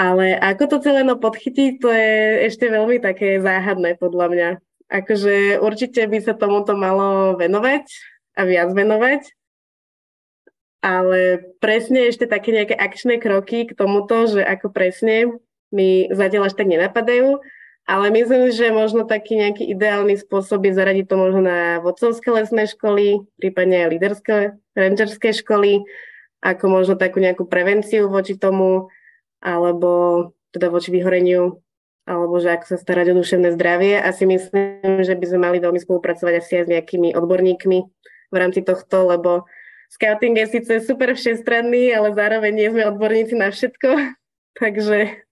[0.00, 2.12] Ale ako to celé no podchytiť, to je
[2.48, 4.50] ešte veľmi také záhadné podľa mňa.
[4.90, 7.84] Akože určite by sa tomuto malo venovať
[8.34, 9.22] a viac venovať,
[10.80, 15.36] ale presne ešte také nejaké akčné kroky k tomuto, že ako presne
[15.70, 17.38] mi zatiaľ až tak nenapadajú,
[17.90, 22.70] ale myslím, že možno taký nejaký ideálny spôsob je zaradiť to možno na vodcovské lesné
[22.70, 24.36] školy, prípadne aj líderské
[24.78, 25.82] rangerské školy,
[26.38, 28.88] ako možno takú nejakú prevenciu voči tomu,
[29.42, 31.58] alebo teda voči vyhoreniu,
[32.06, 33.98] alebo že ako sa starať o duševné zdravie.
[33.98, 37.78] A si myslím, že by sme mali veľmi spolupracovať asi aj s nejakými odborníkmi
[38.30, 39.50] v rámci tohto, lebo
[39.90, 44.14] Scouting je síce super všestranný, ale zároveň nie sme odborníci na všetko,
[44.62, 45.26] takže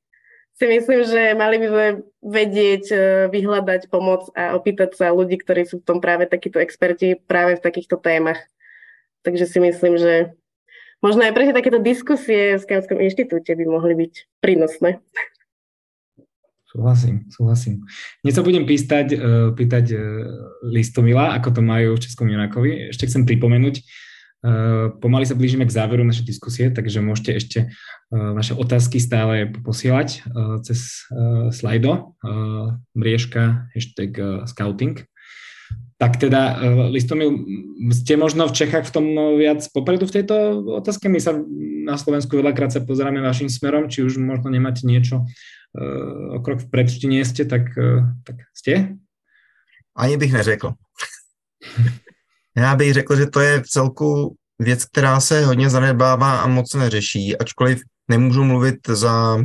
[0.58, 1.86] si myslím, že mali by sme
[2.18, 2.96] vedieť e,
[3.30, 7.64] vyhľadať pomoc a opýtať sa ľudí, ktorí sú v tom práve takíto experti práve v
[7.64, 8.42] takýchto témach.
[9.22, 10.34] Takže si myslím, že
[10.98, 14.98] možno aj pre takéto diskusie v Skautskom inštitúte by mohli byť prínosné.
[16.68, 17.74] Súhlasím, súhlasím.
[18.26, 19.18] Dnes sa budem pýtať, e,
[19.54, 19.98] pýtať e,
[20.74, 22.90] Listomila, ako to majú v Českom Junakovi.
[22.90, 23.86] Ešte chcem pripomenúť,
[25.02, 27.72] pomaly sa blížime k záveru našej diskusie, takže môžete ešte eh,
[28.12, 30.22] vaše otázky stále posielať eh,
[30.62, 31.10] cez
[31.50, 32.14] slajdo,
[32.94, 35.02] mriežka, hashtag scouting.
[35.98, 36.62] Tak teda,
[36.94, 37.42] Listomil,
[37.90, 41.10] ste možno v Čechách v tom viac popredu v tejto otázke?
[41.10, 41.34] My sa
[41.82, 45.26] na Slovensku veľakrát sa pozeráme vašim smerom, či už možno nemáte niečo
[45.74, 47.74] o krok vpred, či nie ste, tak,
[48.22, 48.94] tak ste?
[49.98, 50.78] Ani bych neřekl.
[52.58, 56.74] Já bych řekl, že to je v celku věc, která se hodně zanedbává a moc
[56.74, 59.38] neřeší, ačkoliv nemůžu mluvit za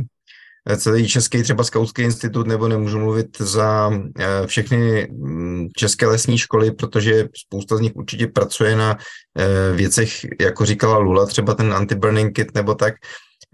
[0.68, 6.38] eh, celý Český třeba Skautský institut, nebo nemůžu mluvit za eh, všechny mm, české lesní
[6.38, 8.96] školy, protože spousta z nich určitě pracuje na
[9.38, 10.10] eh, věcech,
[10.40, 12.94] jako říkala Lula, třeba ten anti-burning kit nebo tak,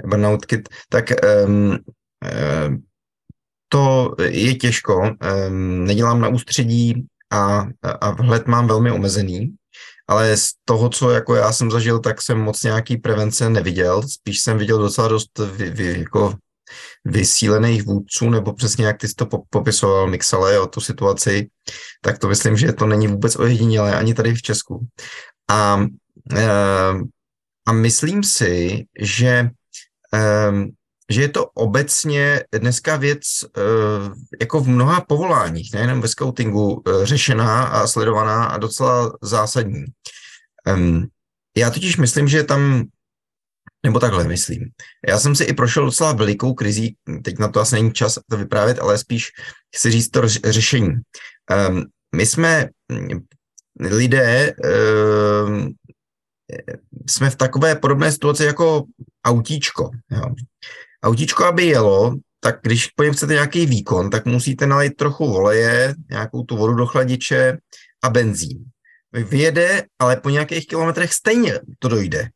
[0.07, 1.05] burnout kit, tak
[1.47, 1.79] um,
[3.69, 5.01] to je těžko.
[5.49, 9.55] Um, nedělám na ústředí a, a vhled mám velmi omezený,
[10.09, 14.41] ale z toho, co jako já jsem zažil, tak jsem moc nějaký prevence neviděl, spíš
[14.41, 16.35] jsem viděl docela dost vy, vy, jako
[17.05, 21.49] vysílených vůdců, nebo přesně jak ty jsi to popisoval, Mixale, o tu situaci,
[22.03, 24.87] tak to myslím, že to není vůbec ojedinělé ani tady v Česku.
[25.51, 25.85] A,
[26.37, 26.95] eh,
[27.67, 29.51] a myslím si, že
[30.15, 30.53] eh,
[31.11, 33.61] že je to obecně dneska věc eh,
[34.41, 39.85] jako v mnoha povoláních, nejenom ve scoutingu, eh, řešená a sledovaná a docela zásadní.
[41.57, 42.85] Já totiž myslím, že tam,
[43.87, 44.71] nebo takhle myslím,
[45.09, 48.37] já jsem si i prošel docela velikou krizí, teď na to asi není čas to
[48.37, 49.29] vyprávět, ale spíš
[49.77, 50.91] chci říct to řešení.
[52.17, 53.27] My jsme hm,
[53.81, 54.53] lidé,
[57.09, 58.85] jsme v takové podobné situaci jako
[59.25, 59.91] autíčko.
[60.11, 60.35] Jo
[61.03, 65.95] autíčko, aby jelo, tak když po něm chcete nějaký výkon, tak musíte nalít trochu oleje,
[66.11, 67.59] nějakou tu vodu do chladiče
[68.03, 68.65] a benzín.
[69.13, 72.29] Vyjede, ale po nějakých kilometrech stejně to dojde.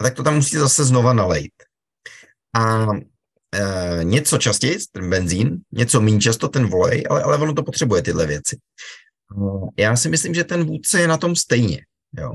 [0.00, 1.52] A tak to tam musíte zase znova nalejt.
[2.56, 2.86] A
[3.54, 8.02] e, něco častěji, ten benzín, něco méně často ten volej, ale, ale ono to potřebuje
[8.02, 8.58] tyhle věci.
[9.78, 11.80] Já si myslím, že ten vůdce je na tom stejně.
[12.18, 12.34] Jo.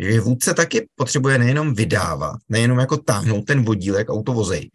[0.00, 4.70] Že vůdce taky potřebuje nejenom vydávat, nejenom jako táhnout ten vodílek, autovozejk,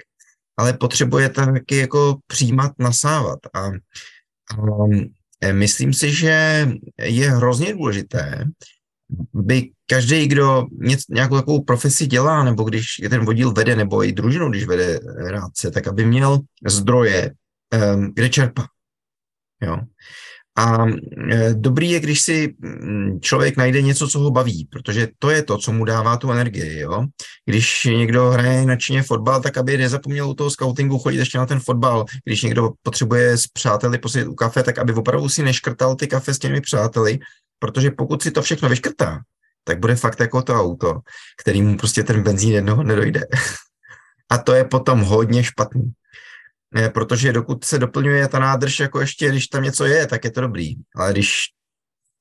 [0.57, 3.39] ale potřebuje taky jako přijímat, nasávat.
[3.53, 3.71] A, a
[5.41, 6.67] e, myslím si, že
[7.01, 8.45] je hrozně důležité,
[9.33, 14.11] by každý, kdo něco, nějakou takovou profesi dělá, nebo když ten vodíl vede, nebo i
[14.11, 14.99] družinu, když vede
[15.29, 17.31] rádce, tak aby měl zdroje,
[18.13, 18.67] kde čerpá.
[19.61, 19.77] Jo.
[20.57, 20.85] A
[21.31, 25.43] e, dobrý je, když si mm, člověk najde něco, co ho baví, protože to je
[25.43, 26.79] to, co mu dává tu energii.
[26.79, 27.05] Jo?
[27.45, 31.59] Když někdo hraje nadšeně fotbal, tak aby nezapomněl u toho scoutingu chodit ještě na ten
[31.59, 32.05] fotbal.
[32.25, 36.33] Když někdo potřebuje s přáteli posedět u kafe, tak aby opravdu si neškrtal ty kafe
[36.33, 37.19] s těmi přáteli,
[37.59, 39.19] protože pokud si to všechno vyškrtá,
[39.63, 40.99] tak bude fakt jako to auto,
[41.41, 43.21] kterýmu prostě ten benzín jednoho nedojde.
[44.29, 45.93] A to je potom hodně špatný
[46.93, 50.41] protože dokud se doplňuje ta nádrž, jako ještě, když tam něco je, tak je to
[50.41, 50.73] dobrý.
[50.95, 51.31] Ale když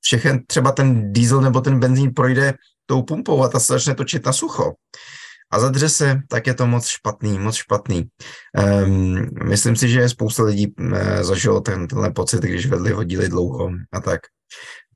[0.01, 2.53] všechen třeba ten diesel nebo ten benzín projde
[2.85, 4.73] tou pumpou a ta se začne točit na sucho
[5.51, 8.03] a zadře se, tak je to moc špatný, moc špatný.
[8.85, 13.71] Um, myslím si, že spousta lidí uh, zažilo ten, tenhle pocit, když vedli vodíly dlouho
[13.91, 14.21] a tak.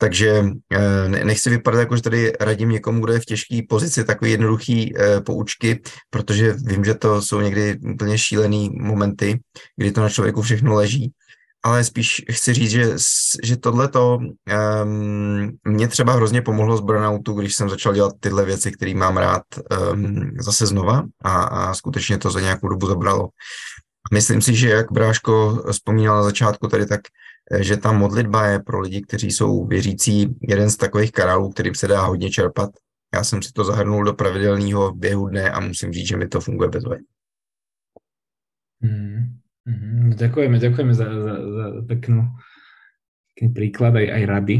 [0.02, 4.32] Takže eh, nechci vypadat jako, že tady radím někomu, kdo je v těžké pozici, takový
[4.32, 9.40] jednoduchý eh, poučky, protože vím, že to jsou někdy úplně šílený momenty,
[9.76, 11.12] kdy to na člověku všechno leží,
[11.64, 12.96] ale spíš chci říct, že,
[13.44, 18.72] že tohleto um, mě třeba hrozně pomohlo z burnoutu, když jsem začal dělat tyhle věci,
[18.72, 19.44] které mám rád
[19.92, 23.30] um, zase znova a, a skutečně to za nějakou dobu zabralo.
[24.14, 27.02] Myslím si, že jak Bráško vzpomínal na začátku tady, tak
[27.60, 31.88] že ta modlitba je pro lidi, kteří jsou věřící, jeden z takových kanálů, kterým se
[31.88, 32.70] dá hodně čerpat
[33.14, 36.42] já jsem si to zahrnul do pravidelného běhu dne a musím říct, že mi to
[36.42, 37.06] funguje bezvadně.
[38.82, 39.36] Mm,
[39.66, 42.32] mm, ďakujeme, ďakujeme za, za, za peknú,
[43.36, 44.58] pekný príklad aj, aj rady.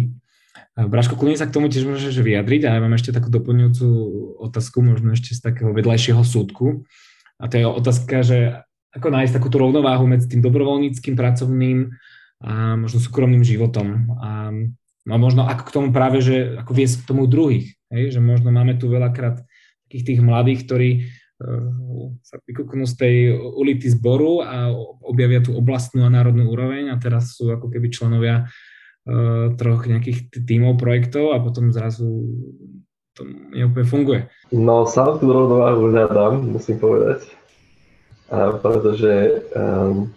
[0.76, 3.88] Braško, kľudne sa k tomu tiež môžeš vyjadriť a ja mám ešte takú doplňujúcu
[4.44, 6.84] otázku, možno ešte z takého vedľajšieho súdku.
[7.40, 8.60] A to je otázka, že
[8.92, 11.96] ako nájsť takúto rovnováhu medzi tým dobrovoľníckým, pracovným
[12.40, 14.16] a možno súkromným životom.
[14.20, 14.52] A,
[15.12, 17.76] a možno ako k tomu práve, že ako viesť k tomu druhých.
[17.92, 18.16] Hej?
[18.16, 19.44] Že možno máme tu veľakrát
[19.88, 24.72] takých tých mladých, ktorí uh, sa vykúknú z tej ulity zboru a
[25.04, 30.32] objavia tú oblastnú a národnú úroveň a teraz sú ako keby členovia uh, troch nejakých
[30.32, 32.08] tímov projektov a potom zrazu
[33.20, 34.22] to neúplne funguje.
[34.56, 37.28] No sám tú rovnováhu hľadám, musím povedať.
[38.30, 40.14] A pretože um,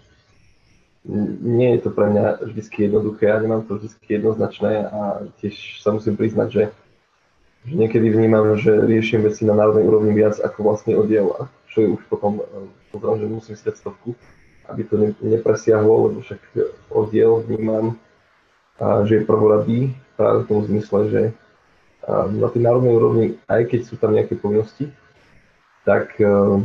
[1.43, 5.91] nie je to pre mňa vždy jednoduché, ja nemám to vždy jednoznačné a tiež sa
[5.91, 6.65] musím priznať, že,
[7.67, 11.35] že niekedy vnímam, že riešim veci na národnej úrovni viac ako vlastne oddiel,
[11.75, 12.47] čo je už potom,
[12.95, 14.15] potom že musím si stovku,
[14.71, 16.39] aby to ne, nepresiahlo, lebo však
[16.95, 17.99] oddiel vnímam,
[18.79, 19.81] a, že je prvoradý
[20.15, 21.23] práve v tom zmysle, že
[22.31, 24.91] na tej národnej úrovni, aj keď sú tam nejaké povinnosti,
[25.87, 26.63] tak a,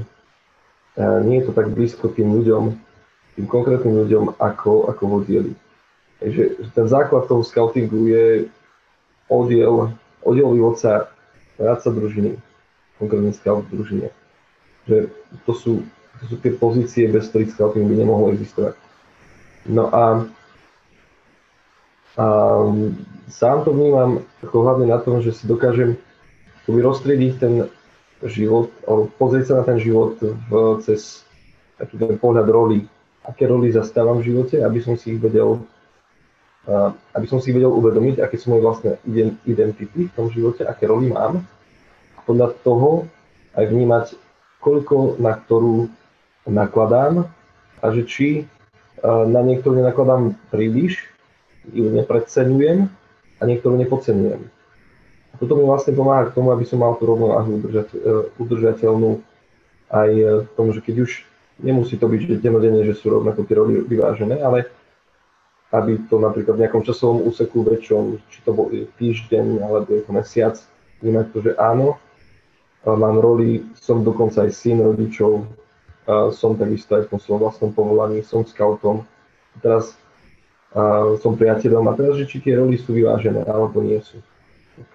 [0.98, 2.87] a nie je to tak blízko tým ľuďom,
[3.38, 5.54] tým konkrétnym ľuďom ako, ako oddieli.
[6.18, 8.26] Takže ten základ toho scoutingu je
[9.30, 9.94] oddiel,
[10.26, 11.14] oddielový vodca,
[11.54, 12.42] práca družiny,
[12.98, 14.10] konkrétne scout družine.
[14.90, 15.14] Že
[15.46, 15.74] to sú,
[16.18, 18.74] to sú tie pozície, bez ktorých scouting by nemohol existovať.
[19.70, 20.26] No a,
[22.18, 22.26] a
[23.30, 26.02] sám to vnímam ako hlavne na tom, že si dokážem
[26.66, 27.54] roztriediť ten
[28.26, 31.22] život, alebo pozrieť sa na ten život v, cez
[31.78, 32.90] ten pohľad roli
[33.28, 35.59] aké roly zastávam v živote, aby som si ich vedel,
[37.11, 38.91] aby som si ich vedel uvedomiť, aké sú moje vlastné
[39.43, 41.43] identity v tom živote, aké roly mám.
[42.15, 43.03] A podľa toho
[43.51, 44.05] aj vnímať,
[44.63, 45.91] koľko na ktorú
[46.47, 47.28] nakladám
[47.84, 48.28] a že či
[49.03, 51.03] na niektorú nenakladám príliš,
[51.67, 52.88] ju nepreceňujem
[53.38, 54.41] a niektorú nepodceňujem.
[55.32, 57.59] A toto mi vlastne pomáha k tomu, aby som mal tú rovnováhu
[58.39, 59.19] udržateľnú
[59.91, 60.09] aj
[60.47, 61.11] v tom, že keď už
[61.62, 64.70] nemusí to byť že denodene, že sú rovnako tie roli vyvážené, ale
[65.76, 70.12] aby to napríklad v nejakom časovom úseku väčšom, či to bol týždeň alebo je to
[70.16, 70.55] mesiac,
[71.03, 71.99] vnímať to, že áno,
[72.88, 75.43] mám roli, som dokonca aj syn rodičov,
[76.32, 79.03] som takisto aj v svojom vlastnom povolaní, som scoutom,
[79.60, 79.91] teraz
[81.20, 84.24] som priateľom a teraz, že či tie roli sú vyvážené alebo nie sú.
[84.78, 84.89] Tak,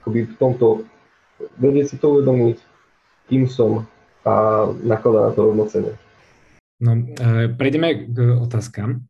[0.00, 0.88] akoby v tomto
[1.60, 2.56] vedieť si to uvedomiť,
[3.28, 3.84] kým som,
[4.22, 4.32] a
[4.82, 5.92] nakladá na to rovnocene.
[6.82, 9.06] No, e, prejdeme k otázkam.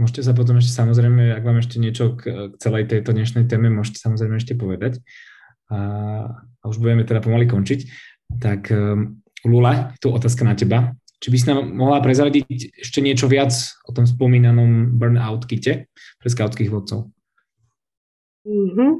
[0.00, 3.68] Môžete sa potom ešte samozrejme, ak vám ešte niečo k, k celej tejto dnešnej téme,
[3.68, 5.04] môžete samozrejme ešte povedať.
[5.68, 5.78] A,
[6.32, 7.84] a už budeme teda pomaly končiť.
[8.40, 10.96] Tak um, Lula, tu otázka na teba.
[11.20, 13.52] Či by si nám mohla prezradiť ešte niečo viac
[13.84, 17.12] o tom spomínanom burnout kite pre skautských vodcov?
[18.48, 18.90] Mm-hmm.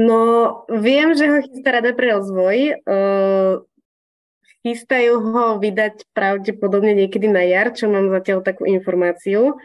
[0.00, 0.20] No,
[0.80, 2.56] viem, že ho chystá Rada pre rozvoj.
[2.88, 3.64] Uh,
[4.66, 9.62] Chystajú ho vydať pravdepodobne niekedy na jar, čo mám zatiaľ takú informáciu.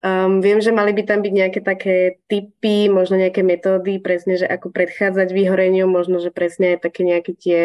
[0.00, 4.48] Um, viem, že mali by tam byť nejaké také typy, možno nejaké metódy, presne, že
[4.48, 7.60] ako predchádzať vyhoreniu, možno, že presne aj také nejaké tie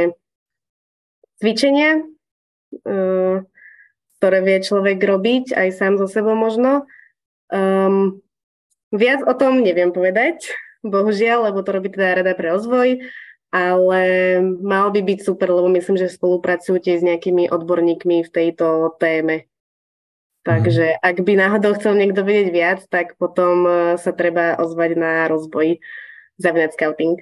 [1.40, 2.04] cvičenia,
[2.84, 3.48] uh,
[4.20, 6.84] ktoré vie človek robiť aj sám so sebou možno.
[7.48, 8.20] Um,
[8.92, 10.52] viac o tom neviem povedať,
[10.84, 13.08] bohužiaľ, lebo to robí teda Rada pre rozvoj
[13.52, 14.02] ale
[14.60, 19.48] mal by byť super, lebo myslím, že spolupracujete s nejakými odborníkmi v tejto téme.
[20.48, 21.00] Takže mm.
[21.04, 25.80] ak by náhodou chcel niekto vedieť viac, tak potom e, sa treba ozvať na rozvoj
[26.40, 27.20] Zavinať Scouting.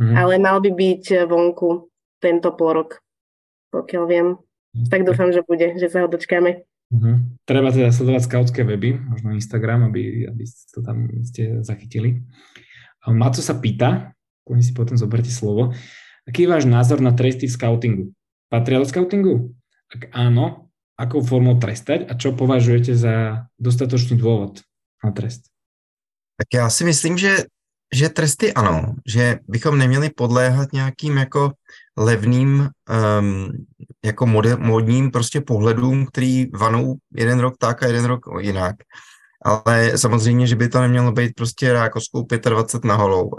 [0.00, 0.14] Mm.
[0.16, 1.88] Ale mal by byť vonku
[2.20, 3.00] tento porok,
[3.72, 4.28] pokiaľ viem.
[4.88, 6.64] Tak dúfam, že bude, že sa ho dočkáme.
[6.92, 7.40] Mm.
[7.48, 12.20] Treba teda sledovať skautské weby, možno Instagram, aby, aby to tam ste zachytili.
[13.08, 14.12] Maco sa pýta,
[14.46, 15.74] kľudne si potom zoberte slovo.
[16.28, 18.04] Aký je váš názor na tresty v scoutingu?
[18.46, 19.54] Patria do scoutingu?
[19.90, 24.62] Ak áno, akou formou trestať a čo považujete za dostatočný dôvod
[25.02, 25.50] na trest?
[26.36, 27.36] Tak já si myslím, že,
[27.94, 31.52] že tresty ano, že bychom neměli podléhat nějakým jako
[31.96, 32.68] levným
[33.20, 33.52] um,
[34.04, 38.76] jako mod, modním prostě pohledům, který vanou jeden rok tak a jeden rok jinak.
[39.44, 42.00] Ale samozřejmě, že by to nemělo být prostě jako
[42.48, 43.30] 25 na holou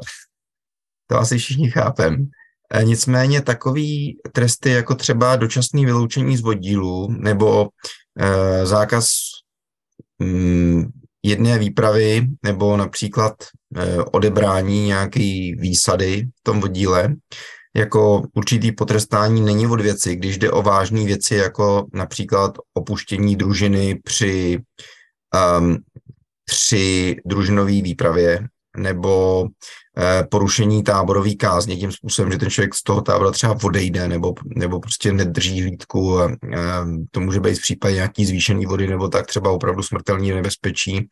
[1.08, 2.30] to asi všichni chápem.
[2.74, 7.70] E, nicméně takový tresty jako třeba dočasný vyloučení z vodílu nebo
[8.20, 9.08] e, zákaz
[10.20, 10.84] mm,
[11.24, 13.34] jedné výpravy nebo například
[14.12, 17.16] odebrání nějaké výsady v tom oddíle,
[17.76, 23.96] jako určitý potrestání není od věci, když jde o vážné věci, jako například opuštění družiny
[24.04, 24.60] při,
[25.60, 25.78] um,
[26.46, 28.48] při družinové výpravě
[28.78, 29.46] nebo
[29.98, 34.34] eh, porušení táborové kázně tím způsobem, že ten člověk z toho tábora třeba odejde nebo,
[34.56, 36.20] nebo prostě nedrží hlídku.
[36.20, 36.30] Eh,
[37.12, 41.10] to může být v případě nějaký zvýšený vody nebo tak třeba opravdu smrtelný nebezpečí.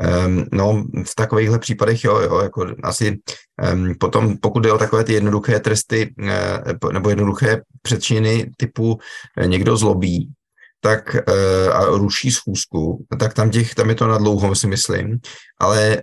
[0.00, 3.18] Ehm, no, v takovýchhle případech, jo, jo jako asi
[3.62, 8.98] ehm, potom, pokud jde o takové ty jednoduché tresty eh, nebo jednoduché předčiny typu
[9.46, 10.32] někdo zlobí,
[10.80, 15.18] tak uh, a ruší schůzku, tak tam, těch, tam je to na dlouho, si myslím,
[15.60, 16.02] ale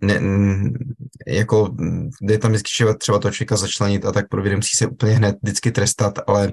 [0.00, 0.20] ne,
[1.26, 1.74] jako
[2.22, 5.70] jde tam vždycky třeba, to člověka začlenit a tak pro musí se úplně hned vždycky
[5.70, 6.52] trestat, ale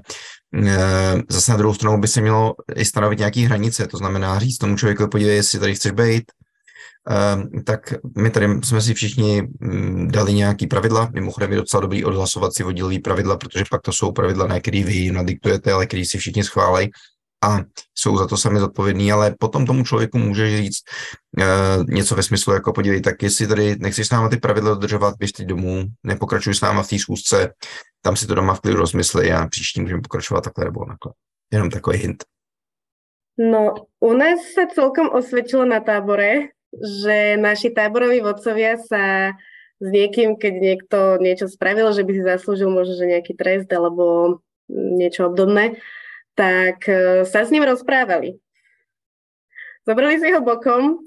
[0.55, 4.57] uh, zase na druhou stranu by se mělo i stanovit nějaké hranice, to znamená říct
[4.57, 6.24] tomu člověku, podívej, jestli tady chceš být,
[7.09, 12.05] Uh, tak my tady jsme si všichni um, dali nějaký pravidla, mimochodem je docela dobrý
[12.05, 16.05] odhlasovat si oddělový pravidla, protože pak to jsou pravidla, na který vy nadiktujete, ale který
[16.05, 16.89] si všichni schválej
[17.43, 17.59] a
[17.97, 20.81] jsou za to sami zodpovědní, ale potom tomu člověku může říct
[21.39, 25.15] uh, něco ve smyslu, jako podívej, tak jestli tady nechceš s náma ty pravidla dodržovat,
[25.19, 27.53] běž teď domů, nepokračuj s náma v té schůzce,
[28.01, 31.13] tam si to doma v klidu rozmysli a příští můžeme pokračovat takhle nebo takhle.
[31.51, 32.23] Jenom takový hint.
[33.37, 39.33] No, u nás sa celkom osvedčilo na tábore, že naši táboroví vodcovia sa
[39.81, 44.37] s niekým, keď niekto niečo spravil, že by si zaslúžil možno, že nejaký trest alebo
[44.69, 45.81] niečo obdobné,
[46.34, 48.38] tak e, sa s ním rozprávali.
[49.84, 51.03] Zobrali si ho bokom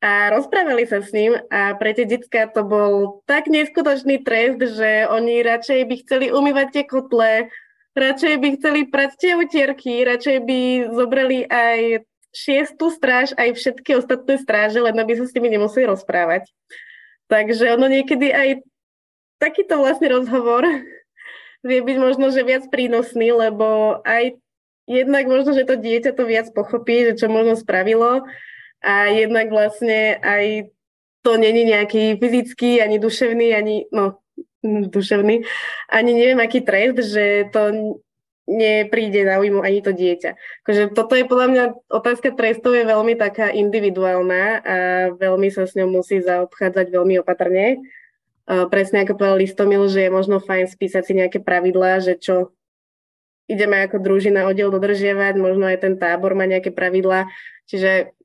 [0.00, 5.08] a rozprávali sa s ním a pre tie detská to bol tak neskutočný trest, že
[5.08, 7.48] oni radšej by chceli umývať tie kotle,
[7.96, 10.60] radšej by chceli prať tie utierky, radšej by
[10.92, 12.04] zobrali aj
[12.34, 16.50] šiestu stráž, aj všetky ostatné stráže, len aby sa s nimi nemuseli rozprávať.
[17.30, 18.48] Takže ono niekedy aj
[19.38, 20.68] takýto vlastne rozhovor
[21.68, 24.36] vie byť možno, že viac prínosný, lebo aj
[24.84, 28.24] jednak možno, že to dieťa to viac pochopí, že čo možno spravilo
[28.84, 30.68] a jednak vlastne aj
[31.24, 34.20] to není nejaký fyzický, ani duševný, ani, no,
[34.94, 35.44] duševný,
[35.88, 37.96] ani neviem aký trest, že to
[38.44, 40.36] nepríde na újmu ani to dieťa.
[40.64, 44.76] Akože toto je podľa mňa, otázka trestov je veľmi taká individuálna a
[45.16, 47.80] veľmi sa s ňou musí zaobchádzať veľmi opatrne.
[48.44, 52.52] Uh, presne ako povedal Listomil, že je možno fajn spísať si nejaké pravidlá, že čo
[53.48, 57.28] ideme ako družina oddiel dodržiavať, možno aj ten tábor má nejaké pravidlá,
[57.68, 58.16] čiže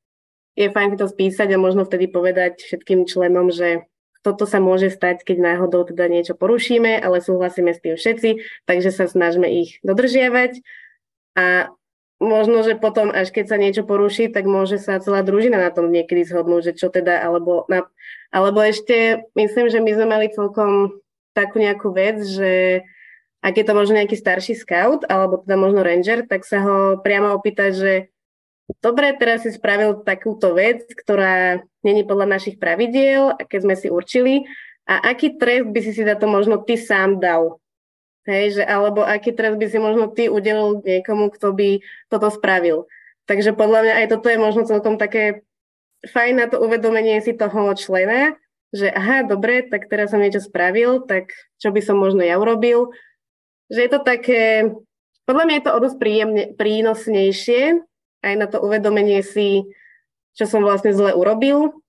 [0.60, 3.88] je fajn to spísať a možno vtedy povedať všetkým členom, že
[4.20, 8.30] toto sa môže stať, keď náhodou teda niečo porušíme, ale súhlasíme s tým všetci,
[8.68, 10.60] takže sa snažíme ich dodržiavať.
[11.40, 11.72] A
[12.20, 15.88] možno, že potom, až keď sa niečo poruší, tak môže sa celá družina na tom
[15.88, 17.88] niekedy zhodnúť, že čo teda, alebo, na,
[18.36, 21.00] alebo ešte myslím, že my sme mali celkom
[21.32, 22.84] takú nejakú vec, že
[23.40, 27.32] ak je to možno nejaký starší scout, alebo teda možno ranger, tak sa ho priamo
[27.36, 27.94] opýtať, že
[28.84, 34.44] dobre, teraz si spravil takúto vec, ktorá není podľa našich pravidiel, keď sme si určili,
[34.90, 37.62] a aký trest by si si za to možno ty sám dal?
[38.26, 41.80] Hej, že, alebo aký trest by si možno ty udelil niekomu, kto by
[42.10, 42.90] toto spravil.
[43.30, 45.46] Takže podľa mňa aj toto je možno celkom také
[46.10, 48.34] fajn na to uvedomenie si toho člena,
[48.74, 52.94] že aha, dobre, tak teraz som niečo spravil, tak čo by som možno ja urobil,
[53.70, 54.74] že je to také,
[55.30, 57.86] podľa mňa je to o dosť príjemne, prínosnejšie
[58.20, 59.64] aj na to uvedomenie si,
[60.36, 61.80] čo som vlastne zle urobil,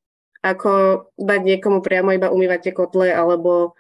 [0.41, 3.75] ako dať niekomu priamo iba umývať tie kotle alebo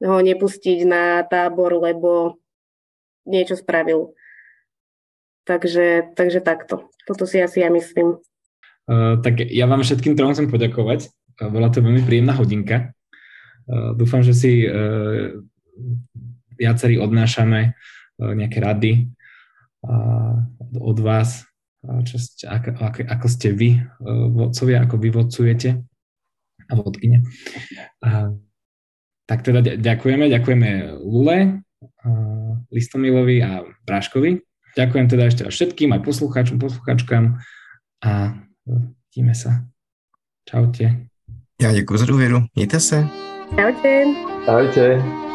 [0.00, 2.40] ho nepustiť na tábor, lebo
[3.26, 4.14] niečo spravil.
[5.46, 6.90] Takže, takže takto.
[7.06, 8.18] Toto si asi ja myslím.
[8.86, 11.10] Uh, tak ja vám všetkým trom chcem poďakovať.
[11.38, 12.92] Uh, bola to veľmi príjemná hodinka.
[13.66, 15.38] Uh, dúfam, že si uh,
[16.58, 17.70] viacerí odnášame e,
[18.20, 18.92] nejaké rady
[20.80, 21.46] od vás,
[22.02, 23.80] čo ste, ako, ako, ako ste vy e,
[24.34, 25.70] vodcovia, ako vy vodcujete
[26.66, 27.22] a vodkyne.
[29.26, 31.62] Tak teda ďakujeme, ďakujeme Lule,
[32.74, 34.42] Listomilovi a Bráškovi.
[34.74, 37.38] Ďakujem teda ešte raz všetkým, aj poslucháčom, poslucháčkam
[38.02, 38.12] a
[39.14, 39.62] vidíme sa.
[40.48, 40.96] Čaute.
[41.62, 42.42] Já děkuji za důvěru.
[42.54, 43.08] Mějte se.
[43.56, 44.04] Čaute.
[44.48, 45.25] Ahojte.